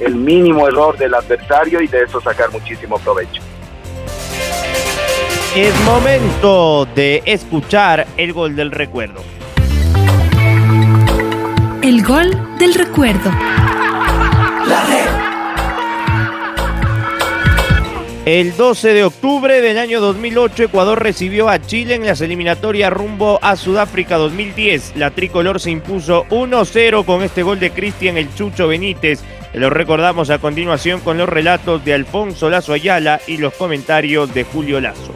el 0.00 0.14
mínimo 0.14 0.66
error 0.66 0.96
del 0.96 1.14
adversario 1.14 1.80
y 1.80 1.86
de 1.86 2.02
eso 2.02 2.20
sacar 2.20 2.50
muchísimo 2.50 2.98
provecho. 2.98 3.42
Es 5.54 5.78
momento 5.84 6.84
de 6.96 7.22
escuchar 7.26 8.06
el 8.16 8.32
gol 8.32 8.56
del 8.56 8.72
recuerdo. 8.72 9.22
El 11.84 12.02
gol 12.02 12.30
del 12.58 12.72
recuerdo. 12.72 13.30
El 18.24 18.56
12 18.56 18.94
de 18.94 19.04
octubre 19.04 19.60
del 19.60 19.76
año 19.76 20.00
2008, 20.00 20.62
Ecuador 20.62 21.02
recibió 21.02 21.50
a 21.50 21.60
Chile 21.60 21.96
en 21.96 22.06
las 22.06 22.22
eliminatorias 22.22 22.90
rumbo 22.90 23.38
a 23.42 23.56
Sudáfrica 23.56 24.16
2010. 24.16 24.96
La 24.96 25.10
tricolor 25.10 25.60
se 25.60 25.72
impuso 25.72 26.24
1-0 26.30 27.04
con 27.04 27.22
este 27.22 27.42
gol 27.42 27.60
de 27.60 27.70
Cristian 27.70 28.16
El 28.16 28.34
Chucho 28.34 28.66
Benítez. 28.66 29.20
Lo 29.52 29.68
recordamos 29.68 30.30
a 30.30 30.38
continuación 30.38 31.00
con 31.00 31.18
los 31.18 31.28
relatos 31.28 31.84
de 31.84 31.92
Alfonso 31.92 32.48
Lazo 32.48 32.72
Ayala 32.72 33.20
y 33.26 33.36
los 33.36 33.52
comentarios 33.52 34.32
de 34.32 34.44
Julio 34.44 34.80
Lazo. 34.80 35.13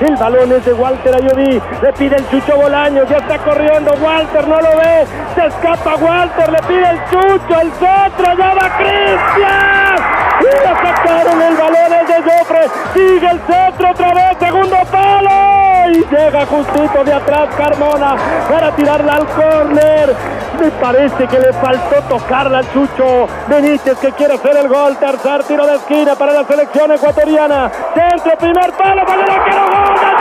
El 0.00 0.14
balón 0.16 0.52
es 0.52 0.64
de 0.64 0.74
Walter 0.74 1.14
Ayoví. 1.14 1.60
Le 1.82 1.92
pide 1.94 2.16
el 2.16 2.28
Chucho 2.28 2.56
Bolaño. 2.56 3.04
Ya 3.04 3.16
está 3.16 3.38
corriendo. 3.38 3.92
Walter 3.94 4.46
no 4.46 4.60
lo 4.60 4.76
ve. 4.76 5.06
Se 5.34 5.46
escapa 5.46 5.94
Walter. 5.96 6.52
Le 6.52 6.58
pide 6.68 6.90
el 6.90 7.04
Chucho. 7.04 7.60
El 7.60 7.72
centro. 7.72 8.36
Ya 8.36 8.54
va 8.54 8.76
Cristian. 8.76 9.96
Y 10.40 10.64
la 10.64 10.74
sacaron 10.76 11.42
el 11.42 11.56
balón 11.56 11.92
es 11.94 12.08
de 12.08 12.30
Joffre. 12.30 12.68
Sigue 12.92 13.30
el 13.30 13.40
centro 13.40 13.90
otra 13.90 14.14
vez. 14.14 14.36
Segundo 14.38 14.76
palo. 14.90 15.88
Y 15.88 16.04
llega 16.14 16.46
justito 16.46 17.04
de 17.04 17.12
atrás 17.14 17.48
Carmona 17.56 18.16
para 18.50 18.72
tirarla 18.72 19.14
al 19.14 19.26
córner. 19.26 20.14
Me 20.60 20.70
parece 20.70 21.26
que 21.28 21.38
le 21.38 21.52
faltó 21.52 22.02
tocarla 22.08 22.58
al 22.58 22.72
Chucho. 22.72 23.26
Benítez 23.48 23.98
que 23.98 24.12
quiere 24.12 24.34
hacer 24.34 24.56
el 24.56 24.68
gol. 24.68 24.96
Tercer 24.96 25.44
tiro 25.44 25.66
de 25.66 25.76
esquina 25.76 26.14
para 26.14 26.32
la 26.32 26.44
selección 26.44 26.92
ecuatoriana. 26.92 27.70
Centro, 27.94 28.38
primer 28.38 28.72
palo. 28.72 29.04
Para 29.04 29.44
que 29.44 29.50
no 29.50 29.66
gol 29.66 30.15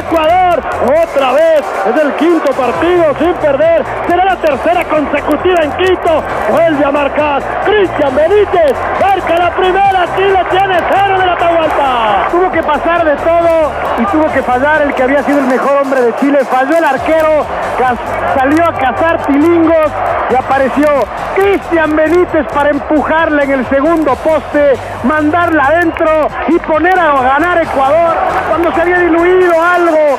chilenos, 0.00 0.08
Ecuador 0.08 0.29
otra 0.84 1.32
vez, 1.32 1.62
es 1.86 2.02
el 2.02 2.12
quinto 2.14 2.52
partido 2.52 3.14
sin 3.18 3.34
perder, 3.34 3.84
será 4.08 4.24
la 4.24 4.36
tercera 4.36 4.84
consecutiva 4.84 5.58
en 5.62 5.72
Quito, 5.72 6.22
vuelve 6.50 6.84
a 6.84 6.90
marcar. 6.90 7.42
Cristian 7.64 8.14
Benítez, 8.14 8.72
marca 9.00 9.38
la 9.38 9.50
primera, 9.50 10.06
Chile 10.16 10.44
tiene 10.50 10.78
cero 10.90 11.18
de 11.18 11.26
la 11.26 11.32
Atahualpa. 11.32 12.28
Tuvo 12.30 12.50
que 12.50 12.62
pasar 12.62 13.04
de 13.04 13.16
todo 13.16 13.72
y 13.98 14.04
tuvo 14.06 14.32
que 14.32 14.42
fallar 14.42 14.82
el 14.82 14.94
que 14.94 15.02
había 15.02 15.22
sido 15.22 15.38
el 15.40 15.46
mejor 15.46 15.82
hombre 15.82 16.02
de 16.02 16.14
Chile, 16.16 16.38
falló 16.44 16.76
el 16.76 16.84
arquero, 16.84 17.44
salió 18.36 18.64
a 18.64 18.72
cazar 18.72 19.26
tilingos 19.26 19.90
y 20.30 20.34
apareció 20.34 20.86
Cristian 21.34 21.96
Benítez 21.96 22.46
para 22.54 22.70
empujarla 22.70 23.42
en 23.42 23.50
el 23.50 23.66
segundo 23.68 24.14
poste, 24.16 24.74
mandarla 25.04 25.64
adentro 25.64 26.28
y 26.48 26.58
poner 26.60 26.98
a 26.98 27.20
ganar 27.22 27.62
Ecuador. 27.62 28.16
Cuando 28.48 28.72
se 28.72 28.80
había 28.80 28.98
diluido 28.98 29.54
algo 29.62 30.18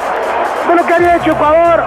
de 0.67 0.76
lo 0.76 0.86
que 0.86 0.93
había 0.93 1.15
hecho 1.17 1.32
Ecuador, 1.32 1.84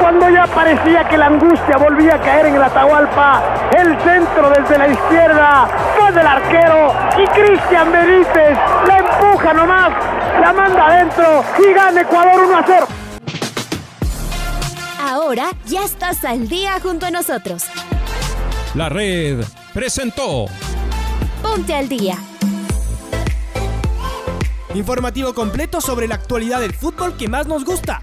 cuando 0.00 0.28
ya 0.28 0.46
parecía 0.46 1.08
que 1.08 1.16
la 1.16 1.26
angustia 1.26 1.76
volvía 1.76 2.14
a 2.16 2.20
caer 2.20 2.46
en 2.46 2.56
el 2.56 2.62
Atahualpa, 2.62 3.42
el 3.76 3.98
centro 4.00 4.50
desde 4.50 4.78
la 4.78 4.88
izquierda 4.88 5.68
fue 5.96 6.12
del 6.12 6.26
arquero 6.26 6.92
y 7.18 7.26
Cristian 7.26 7.92
Benítez 7.92 8.58
la 8.86 8.98
empuja 8.98 9.52
nomás, 9.52 9.90
la 10.40 10.52
manda 10.52 10.86
adentro 10.86 11.44
y 11.58 11.72
gana 11.72 12.00
Ecuador 12.00 12.44
1 12.44 12.58
a 12.58 12.64
0. 12.66 12.86
Ahora 15.00 15.50
ya 15.66 15.84
estás 15.84 16.24
al 16.24 16.48
día 16.48 16.78
junto 16.80 17.06
a 17.06 17.10
nosotros. 17.10 17.64
La 18.74 18.88
red 18.88 19.44
presentó 19.72 20.46
Ponte 21.42 21.74
al 21.74 21.88
día. 21.88 22.16
Informativo 24.74 25.32
completo 25.34 25.80
sobre 25.80 26.06
la 26.06 26.16
actualidad 26.16 26.60
del 26.60 26.74
fútbol 26.74 27.16
que 27.16 27.26
más 27.26 27.46
nos 27.46 27.64
gusta, 27.64 28.02